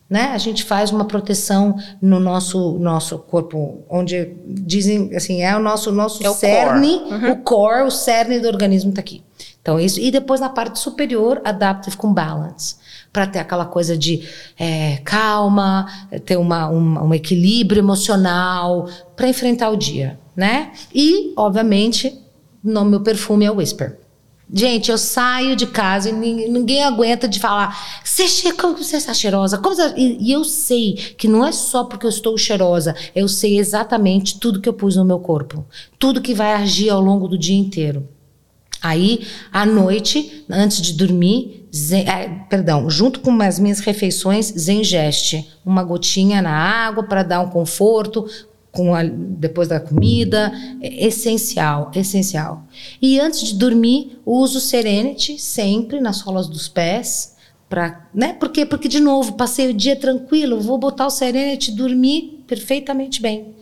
Né? 0.08 0.32
A 0.34 0.38
gente 0.38 0.64
faz 0.64 0.92
uma 0.92 1.06
proteção 1.06 1.76
no 2.00 2.20
nosso 2.20 2.78
nosso 2.78 3.18
corpo, 3.18 3.84
onde 3.90 4.36
dizem 4.46 5.16
assim, 5.16 5.42
é 5.42 5.56
o 5.56 5.60
nosso 5.60 5.92
nosso 5.92 6.24
é 6.24 6.30
o 6.30 6.34
cerne, 6.34 7.00
core. 7.00 7.14
Uhum. 7.14 7.32
o 7.32 7.36
core, 7.38 7.88
o 7.88 7.92
cerne 7.92 8.40
do 8.40 8.48
organismo 8.48 8.92
está 8.92 9.02
aqui. 9.02 9.24
Então 9.60 9.80
isso 9.80 10.00
e 10.00 10.12
depois 10.12 10.40
na 10.40 10.50
parte 10.50 10.78
superior, 10.78 11.42
adaptive 11.44 11.98
com 11.98 12.14
balance 12.14 12.76
para 13.16 13.26
ter 13.26 13.40
aquela 13.40 13.66
coisa 13.66 13.98
de 13.98 14.28
é, 14.60 14.98
calma, 14.98 15.88
ter 16.26 16.38
uma, 16.38 16.68
uma, 16.68 17.02
um 17.02 17.14
equilíbrio 17.14 17.80
emocional 17.80 18.90
para 19.16 19.30
enfrentar 19.30 19.70
o 19.70 19.78
dia, 19.78 20.20
né? 20.36 20.74
E, 20.94 21.34
obviamente, 21.38 22.22
no 22.62 22.84
meu 22.84 23.00
perfume 23.00 23.46
é 23.46 23.52
o 23.52 23.56
Whisper. 23.56 23.98
Gente, 24.58 24.90
eu 24.90 24.98
saio 24.98 25.54
de 25.54 25.68
casa 25.68 26.10
e 26.10 26.14
ninguém 26.14 26.82
aguenta 26.82 27.28
de 27.28 27.42
falar, 27.42 27.78
você, 28.02 28.54
como 28.54 28.78
você 28.78 28.96
está 28.96 29.14
cheirosa? 29.14 29.58
Como 29.58 29.76
você... 29.76 29.94
E, 29.98 30.30
e, 30.30 30.32
eu 30.32 30.46
sei 30.46 30.94
que 30.94 31.28
não 31.28 31.46
é 31.46 31.52
só 31.52 31.84
porque 31.84 32.06
eu 32.06 32.10
estou 32.10 32.38
cheirosa, 32.38 32.96
eu 33.14 33.28
sei 33.28 33.60
exatamente 33.60 34.40
tudo 34.40 34.62
que 34.62 34.70
eu 34.70 34.74
pus 34.74 34.96
no 34.96 35.04
meu 35.04 35.20
corpo, 35.20 35.66
tudo 36.00 36.22
que 36.22 36.34
vai 36.34 36.54
agir 36.54 36.90
ao 36.90 37.02
longo 37.02 37.28
do 37.28 37.38
dia 37.38 37.58
inteiro. 37.58 38.08
Aí, 38.82 39.28
à 39.52 39.66
noite, 39.66 40.46
antes 40.50 40.82
de 40.82 40.94
dormir, 40.94 41.68
zen, 41.76 42.08
é, 42.08 42.30
perdão, 42.50 42.90
junto 42.90 43.20
com 43.20 43.38
as 43.42 43.60
minhas 43.60 43.82
refeições, 43.82 44.54
zengeste, 44.58 45.52
uma 45.66 45.84
gotinha 45.84 46.42
na 46.42 46.56
água 46.58 47.04
para 47.04 47.24
dar 47.24 47.42
um 47.42 47.50
conforto, 47.50 48.26
com 48.76 48.94
a, 48.94 49.04
depois 49.04 49.68
da 49.68 49.80
comida, 49.80 50.52
é 50.82 51.08
essencial, 51.08 51.90
essencial. 51.96 52.64
E 53.02 53.20
antes 53.20 53.48
de 53.48 53.56
dormir, 53.56 54.20
uso 54.26 54.60
Serenity 54.60 55.40
sempre 55.40 56.00
nas 56.02 56.18
solas 56.18 56.48
dos 56.48 56.68
pés, 56.68 57.36
para, 57.70 58.08
né? 58.14 58.34
Porque 58.34 58.66
porque 58.66 58.88
de 58.88 59.00
novo, 59.00 59.34
passei 59.34 59.70
o 59.70 59.74
dia 59.74 59.96
tranquilo, 59.96 60.60
vou 60.60 60.78
botar 60.78 61.08
o 61.08 61.10
Serenity 61.10 61.72
e 61.72 61.76
dormir 61.76 62.44
perfeitamente 62.46 63.22
bem. 63.22 63.56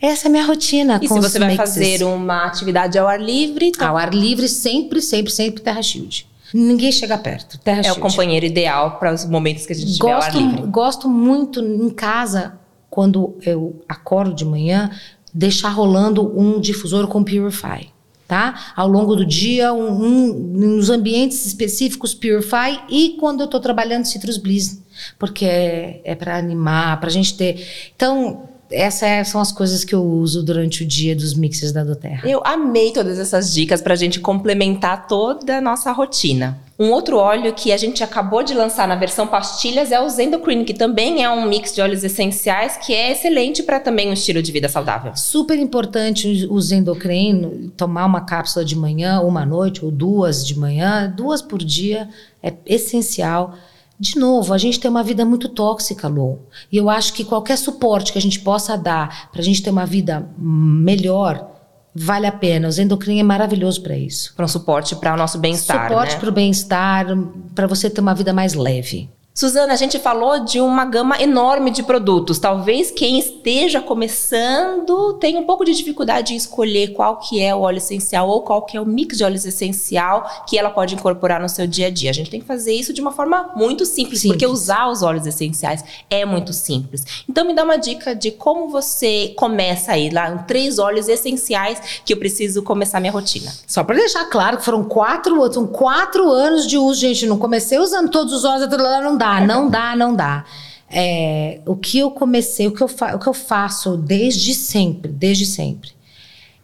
Essa 0.00 0.26
é 0.26 0.28
a 0.28 0.30
minha 0.30 0.44
rotina. 0.44 1.00
E 1.02 1.08
se 1.08 1.14
você 1.14 1.38
vai 1.38 1.56
fazer 1.56 2.04
uma 2.04 2.44
atividade 2.44 2.96
ao 2.98 3.08
ar 3.08 3.20
livre? 3.20 3.72
Tá... 3.72 3.88
Ao 3.88 3.96
ar 3.96 4.14
livre, 4.14 4.48
sempre, 4.48 5.02
sempre, 5.02 5.32
sempre 5.32 5.60
Terra 5.60 5.82
Shield. 5.82 6.26
Ninguém 6.54 6.92
chega 6.92 7.18
perto. 7.18 7.58
Terra 7.58 7.80
é 7.80 7.84
Shield. 7.84 7.98
o 7.98 8.02
companheiro 8.02 8.46
ideal 8.46 8.98
para 8.98 9.12
os 9.12 9.24
momentos 9.24 9.66
que 9.66 9.72
a 9.72 9.76
gente 9.76 9.90
estiver 9.90 10.12
ao 10.12 10.22
ar 10.22 10.34
livre. 10.34 10.62
Gosto 10.68 11.08
muito 11.08 11.60
em 11.60 11.90
casa, 11.90 12.58
quando 12.90 13.36
eu 13.42 13.82
acordo 13.88 14.34
de 14.34 14.44
manhã, 14.44 14.90
deixar 15.32 15.70
rolando 15.70 16.38
um 16.38 16.60
difusor 16.60 17.06
com 17.06 17.22
Purify. 17.22 17.90
Tá? 18.26 18.72
Ao 18.76 18.86
longo 18.86 19.16
do 19.16 19.24
dia, 19.24 19.72
um, 19.72 20.04
um, 20.04 20.32
nos 20.34 20.90
ambientes 20.90 21.46
específicos 21.46 22.12
Purify 22.12 22.78
e 22.90 23.16
quando 23.18 23.40
eu 23.40 23.46
estou 23.46 23.58
trabalhando 23.58 24.04
Citrus 24.04 24.36
Bliss, 24.36 24.82
porque 25.18 25.46
é, 25.46 26.02
é 26.04 26.14
para 26.14 26.36
animar, 26.36 27.00
para 27.00 27.08
a 27.08 27.12
gente 27.12 27.34
ter. 27.38 27.66
Então, 27.96 28.46
essas 28.70 29.28
são 29.28 29.40
as 29.40 29.50
coisas 29.50 29.84
que 29.84 29.94
eu 29.94 30.02
uso 30.04 30.42
durante 30.42 30.82
o 30.82 30.86
dia 30.86 31.14
dos 31.14 31.34
mixes 31.34 31.72
da 31.72 31.84
Doterra. 31.84 32.28
Eu 32.28 32.40
amei 32.44 32.92
todas 32.92 33.18
essas 33.18 33.52
dicas 33.52 33.80
para 33.80 33.94
a 33.94 33.96
gente 33.96 34.20
complementar 34.20 35.06
toda 35.06 35.58
a 35.58 35.60
nossa 35.60 35.90
rotina. 35.92 36.60
Um 36.78 36.92
outro 36.92 37.16
óleo 37.16 37.52
que 37.54 37.72
a 37.72 37.76
gente 37.76 38.04
acabou 38.04 38.40
de 38.40 38.54
lançar 38.54 38.86
na 38.86 38.94
versão 38.94 39.26
pastilhas 39.26 39.90
é 39.90 40.00
o 40.00 40.08
Zendocrine, 40.08 40.64
que 40.64 40.72
também 40.72 41.24
é 41.24 41.28
um 41.28 41.44
mix 41.44 41.74
de 41.74 41.80
óleos 41.80 42.04
essenciais 42.04 42.76
que 42.76 42.94
é 42.94 43.10
excelente 43.10 43.64
para 43.64 43.80
também 43.80 44.08
um 44.08 44.12
estilo 44.12 44.40
de 44.40 44.52
vida 44.52 44.68
saudável. 44.68 45.10
Super 45.16 45.58
importante 45.58 46.46
o 46.48 46.60
Zendocrine, 46.60 47.72
tomar 47.76 48.06
uma 48.06 48.20
cápsula 48.20 48.64
de 48.64 48.76
manhã, 48.76 49.20
uma 49.20 49.44
noite 49.44 49.84
ou 49.84 49.90
duas 49.90 50.46
de 50.46 50.56
manhã, 50.56 51.12
duas 51.16 51.42
por 51.42 51.58
dia, 51.58 52.08
é 52.40 52.52
essencial. 52.64 53.54
De 53.98 54.16
novo, 54.18 54.54
a 54.54 54.58
gente 54.58 54.78
tem 54.78 54.90
uma 54.90 55.02
vida 55.02 55.24
muito 55.24 55.48
tóxica, 55.48 56.06
Lô. 56.06 56.38
E 56.70 56.76
eu 56.76 56.88
acho 56.88 57.12
que 57.12 57.24
qualquer 57.24 57.58
suporte 57.58 58.12
que 58.12 58.18
a 58.18 58.22
gente 58.22 58.38
possa 58.40 58.76
dar 58.76 59.30
para 59.32 59.40
a 59.40 59.44
gente 59.44 59.62
ter 59.62 59.70
uma 59.70 59.84
vida 59.84 60.28
melhor, 60.38 61.50
vale 61.92 62.26
a 62.26 62.32
pena. 62.32 62.68
O 62.68 62.70
Zendocrine 62.70 63.20
é 63.20 63.24
maravilhoso 63.24 63.82
para 63.82 63.96
isso. 63.96 64.32
Para 64.36 64.44
um 64.44 64.48
suporte 64.48 64.94
para 64.94 65.14
o 65.14 65.16
nosso 65.16 65.38
bem-estar. 65.38 65.88
Suporte 65.88 66.14
né? 66.14 66.20
para 66.20 66.28
o 66.28 66.32
bem-estar, 66.32 67.06
para 67.54 67.66
você 67.66 67.90
ter 67.90 68.00
uma 68.00 68.14
vida 68.14 68.32
mais 68.32 68.54
leve. 68.54 69.10
Suzana, 69.38 69.72
a 69.72 69.76
gente 69.76 70.00
falou 70.00 70.40
de 70.40 70.60
uma 70.60 70.84
gama 70.84 71.22
enorme 71.22 71.70
de 71.70 71.80
produtos. 71.84 72.40
Talvez 72.40 72.90
quem 72.90 73.20
esteja 73.20 73.80
começando 73.80 75.12
tenha 75.20 75.38
um 75.38 75.44
pouco 75.44 75.64
de 75.64 75.72
dificuldade 75.76 76.34
em 76.34 76.36
escolher 76.36 76.88
qual 76.88 77.18
que 77.18 77.40
é 77.40 77.54
o 77.54 77.60
óleo 77.60 77.76
essencial 77.76 78.28
ou 78.28 78.42
qual 78.42 78.62
que 78.62 78.76
é 78.76 78.80
o 78.80 78.84
mix 78.84 79.16
de 79.16 79.22
óleos 79.22 79.44
essencial 79.44 80.28
que 80.44 80.58
ela 80.58 80.70
pode 80.70 80.96
incorporar 80.96 81.40
no 81.40 81.48
seu 81.48 81.68
dia 81.68 81.86
a 81.86 81.90
dia. 81.90 82.10
A 82.10 82.12
gente 82.12 82.32
tem 82.32 82.40
que 82.40 82.46
fazer 82.48 82.72
isso 82.72 82.92
de 82.92 83.00
uma 83.00 83.12
forma 83.12 83.52
muito 83.54 83.86
simples, 83.86 84.22
simples. 84.22 84.32
porque 84.32 84.44
usar 84.44 84.88
os 84.88 85.04
óleos 85.04 85.24
essenciais 85.24 85.84
é 86.10 86.24
muito 86.24 86.52
simples. 86.52 87.04
Então 87.28 87.44
me 87.44 87.54
dá 87.54 87.62
uma 87.62 87.76
dica 87.76 88.16
de 88.16 88.32
como 88.32 88.68
você 88.68 89.34
começa 89.36 89.92
aí 89.92 90.10
lá, 90.10 90.36
três 90.48 90.80
óleos 90.80 91.06
essenciais 91.06 92.00
que 92.04 92.12
eu 92.12 92.16
preciso 92.16 92.60
começar 92.64 92.98
minha 92.98 93.12
rotina. 93.12 93.54
Só 93.68 93.84
para 93.84 93.94
deixar 93.94 94.24
claro 94.24 94.56
que 94.56 94.64
foram 94.64 94.82
quatro, 94.82 95.52
são 95.52 95.64
quatro 95.64 96.28
anos 96.28 96.66
de 96.66 96.76
uso, 96.76 96.98
gente. 96.98 97.24
Não 97.24 97.38
comecei 97.38 97.78
usando 97.78 98.10
todos 98.10 98.32
os 98.32 98.44
óleos, 98.44 98.68
não 99.00 99.16
dá 99.16 99.27
dá, 99.36 99.46
não 99.46 99.70
dá, 99.70 99.96
não 99.96 100.14
dá. 100.14 100.44
É, 100.90 101.60
o 101.66 101.76
que 101.76 101.98
eu 101.98 102.10
comecei, 102.10 102.66
o 102.66 102.72
que 102.72 102.82
eu, 102.82 102.88
o 103.14 103.18
que 103.18 103.28
eu 103.28 103.34
faço 103.34 103.96
desde 103.96 104.54
sempre, 104.54 105.12
desde 105.12 105.44
sempre, 105.44 105.90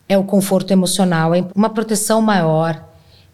é 0.09 0.17
o 0.17 0.25
conforto 0.25 0.73
emocional, 0.73 1.35
é 1.35 1.45
uma 1.55 1.71
proteção 1.71 2.23
maior 2.23 2.83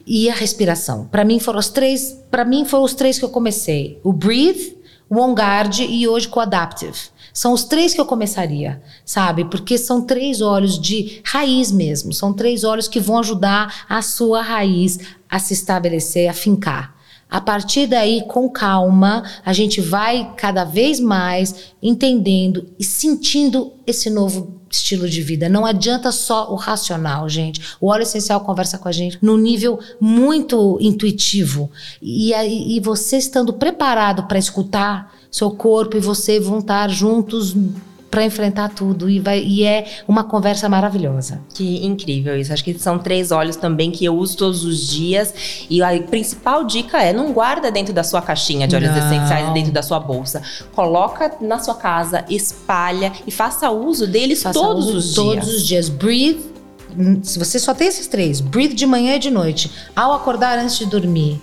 e 0.07 0.29
a 0.29 0.35
respiração. 0.35 1.07
Para 1.07 1.25
mim 1.25 1.38
foram 1.38 1.59
os 1.59 1.69
três, 1.69 2.19
para 2.31 2.45
mim 2.45 2.64
foram 2.64 2.85
os 2.85 2.95
três 2.95 3.19
que 3.19 3.25
eu 3.25 3.29
comecei: 3.29 4.01
o 4.03 4.12
breathe, 4.12 4.77
o 5.09 5.19
on 5.21 5.33
guard 5.33 5.79
e 5.79 6.09
hoje 6.09 6.29
com 6.29 6.40
o 6.40 6.43
adaptive. 6.43 6.99
São 7.33 7.53
os 7.53 7.64
três 7.64 7.95
que 7.95 8.01
eu 8.01 8.07
começaria, 8.07 8.83
sabe? 9.05 9.45
Porque 9.45 9.79
são 9.79 10.03
três 10.03 10.40
olhos 10.40 10.81
de 10.81 11.21
raiz 11.25 11.71
mesmo. 11.71 12.12
São 12.12 12.33
três 12.33 12.64
olhos 12.64 12.88
que 12.88 12.99
vão 12.99 13.19
ajudar 13.21 13.87
a 13.88 14.03
sua 14.03 14.43
raiz 14.43 14.99
a 15.29 15.38
se 15.38 15.55
estabelecer, 15.55 16.29
a 16.29 16.33
fincar. 16.33 16.97
A 17.31 17.40
partir 17.40 17.87
daí, 17.87 18.25
com 18.27 18.49
calma, 18.49 19.23
a 19.45 19.53
gente 19.53 19.81
vai 19.81 20.33
cada 20.37 20.64
vez 20.64 20.99
mais 20.99 21.73
entendendo 21.81 22.66
e 22.79 22.85
sentindo 22.85 23.73
esse 23.87 24.11
novo 24.11 24.61
estilo 24.71 25.09
de 25.09 25.21
vida. 25.23 25.49
Não 25.49 25.66
adianta 25.66 26.12
só 26.12 26.53
o 26.53 26.55
racional, 26.55 27.29
gente. 27.29 27.61
O 27.81 27.88
óleo 27.88 28.03
essencial 28.03 28.40
conversa 28.40 28.79
com 28.79 28.88
a 28.88 28.93
gente 28.93 29.19
num 29.21 29.37
nível 29.37 29.79
muito 30.01 30.79
intuitivo. 30.81 31.71
E, 32.01 32.33
e 32.33 32.81
você 32.81 33.16
estando 33.16 33.53
preparado 33.53 34.25
para 34.25 34.38
escutar, 34.38 35.14
seu 35.31 35.51
corpo 35.51 35.97
e 35.97 36.01
você 36.01 36.40
vão 36.40 36.59
estar 36.59 36.88
juntos 36.90 37.55
para 38.11 38.25
enfrentar 38.25 38.70
tudo 38.70 39.09
e, 39.09 39.20
vai, 39.20 39.40
e 39.40 39.62
é 39.64 39.87
uma 40.09 40.25
conversa 40.25 40.68
maravilhosa. 40.68 41.40
Que 41.55 41.87
incrível 41.87 42.38
isso. 42.38 42.53
Acho 42.53 42.64
que 42.64 42.77
são 42.79 42.99
três 42.99 43.31
óleos 43.31 43.57
também 43.57 43.90
que 43.90 44.05
eu 44.05 44.16
uso 44.16 44.37
todos 44.37 44.64
os 44.64 44.88
dias 44.88 45.33
e 45.70 45.81
a 45.83 46.03
principal 46.03 46.64
dica 46.64 47.01
é 47.01 47.12
não 47.12 47.33
guarda 47.33 47.70
dentro 47.70 47.94
da 47.94 48.03
sua 48.03 48.20
caixinha 48.20 48.66
de 48.66 48.75
óleos 48.75 48.90
não. 48.90 48.99
essenciais 48.99 49.53
dentro 49.55 49.70
da 49.70 49.83
sua 49.83 50.01
bolsa. 50.01 50.42
Coloca 50.73 51.37
na 51.40 51.61
sua 51.61 51.75
casa, 51.75 52.25
espalha 52.29 53.12
e 53.27 53.31
faça 53.31 53.70
uso 53.70 54.07
deles 54.07 54.42
faça 54.42 54.59
todos 54.59 54.87
uso 54.87 54.99
os 54.99 55.14
todos 55.14 55.31
dias. 55.31 55.44
Todos 55.44 55.61
os 55.61 55.68
dias. 55.68 55.88
Breathe. 55.88 56.51
Se 57.23 57.38
você 57.38 57.61
só 57.61 57.73
tem 57.73 57.87
esses 57.87 58.09
três, 58.09 58.40
breathe 58.40 58.75
de 58.75 58.85
manhã 58.85 59.14
e 59.14 59.18
de 59.20 59.31
noite, 59.31 59.70
ao 59.94 60.12
acordar 60.12 60.59
antes 60.59 60.77
de 60.77 60.87
dormir, 60.87 61.40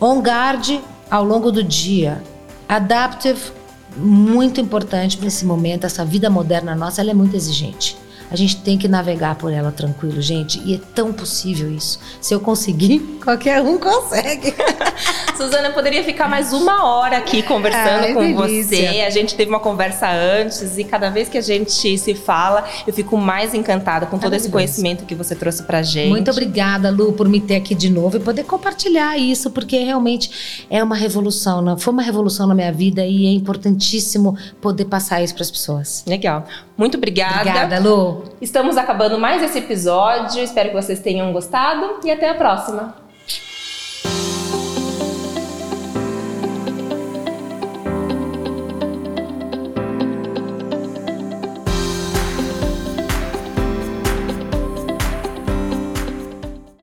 on 0.00 0.18
guard 0.18 0.80
ao 1.08 1.22
longo 1.22 1.52
do 1.52 1.62
dia, 1.62 2.20
adaptive 2.68 3.52
muito 3.98 4.60
importante 4.60 5.20
nesse 5.20 5.44
momento. 5.44 5.84
Essa 5.84 6.04
vida 6.04 6.30
moderna 6.30 6.74
nossa, 6.74 7.00
ela 7.00 7.10
é 7.10 7.14
muito 7.14 7.36
exigente. 7.36 7.96
A 8.30 8.36
gente 8.36 8.56
tem 8.56 8.76
que 8.76 8.86
navegar 8.86 9.36
por 9.36 9.52
ela 9.52 9.72
tranquilo, 9.72 10.20
gente. 10.20 10.60
E 10.64 10.74
é 10.74 10.80
tão 10.94 11.12
possível 11.12 11.70
isso. 11.70 11.98
Se 12.20 12.34
eu 12.34 12.40
conseguir, 12.40 12.98
qualquer 13.24 13.60
um 13.62 13.78
consegue. 13.78 14.54
Suzana, 15.36 15.68
eu 15.68 15.72
poderia 15.72 16.02
ficar 16.02 16.28
mais 16.28 16.52
uma 16.52 16.84
hora 16.84 17.18
aqui 17.18 17.42
conversando 17.42 18.04
Ai, 18.04 18.12
com 18.12 18.20
delícia. 18.20 18.64
você. 18.64 19.00
A 19.02 19.10
gente 19.10 19.34
teve 19.34 19.48
uma 19.48 19.60
conversa 19.60 20.10
antes 20.10 20.76
e 20.76 20.84
cada 20.84 21.10
vez 21.10 21.28
que 21.28 21.38
a 21.38 21.40
gente 21.40 21.96
se 21.96 22.14
fala, 22.14 22.64
eu 22.86 22.92
fico 22.92 23.16
mais 23.16 23.54
encantada 23.54 24.06
com 24.06 24.18
todo 24.18 24.34
esse 24.34 24.50
conhecimento 24.50 25.04
que 25.04 25.14
você 25.14 25.34
trouxe 25.34 25.62
pra 25.62 25.82
gente. 25.82 26.08
Muito 26.08 26.30
obrigada, 26.30 26.90
Lu, 26.90 27.12
por 27.12 27.28
me 27.28 27.40
ter 27.40 27.56
aqui 27.56 27.74
de 27.74 27.88
novo 27.88 28.16
e 28.16 28.20
poder 28.20 28.44
compartilhar 28.44 29.16
isso, 29.16 29.50
porque 29.50 29.78
realmente 29.78 30.66
é 30.68 30.82
uma 30.82 30.96
revolução. 30.96 31.78
Foi 31.78 31.92
uma 31.92 32.02
revolução 32.02 32.46
na 32.46 32.54
minha 32.54 32.72
vida 32.72 33.04
e 33.06 33.26
é 33.26 33.30
importantíssimo 33.30 34.36
poder 34.60 34.86
passar 34.86 35.22
isso 35.22 35.34
para 35.34 35.42
as 35.42 35.50
pessoas. 35.50 36.04
Legal. 36.06 36.44
Muito 36.78 36.96
obrigada. 36.96 37.40
Obrigada, 37.40 37.80
Lu. 37.80 38.22
Estamos 38.40 38.76
acabando 38.76 39.18
mais 39.18 39.42
esse 39.42 39.58
episódio. 39.58 40.40
Espero 40.40 40.68
que 40.68 40.76
vocês 40.76 41.00
tenham 41.00 41.32
gostado 41.32 41.98
e 42.04 42.10
até 42.10 42.30
a 42.30 42.34
próxima. 42.36 42.94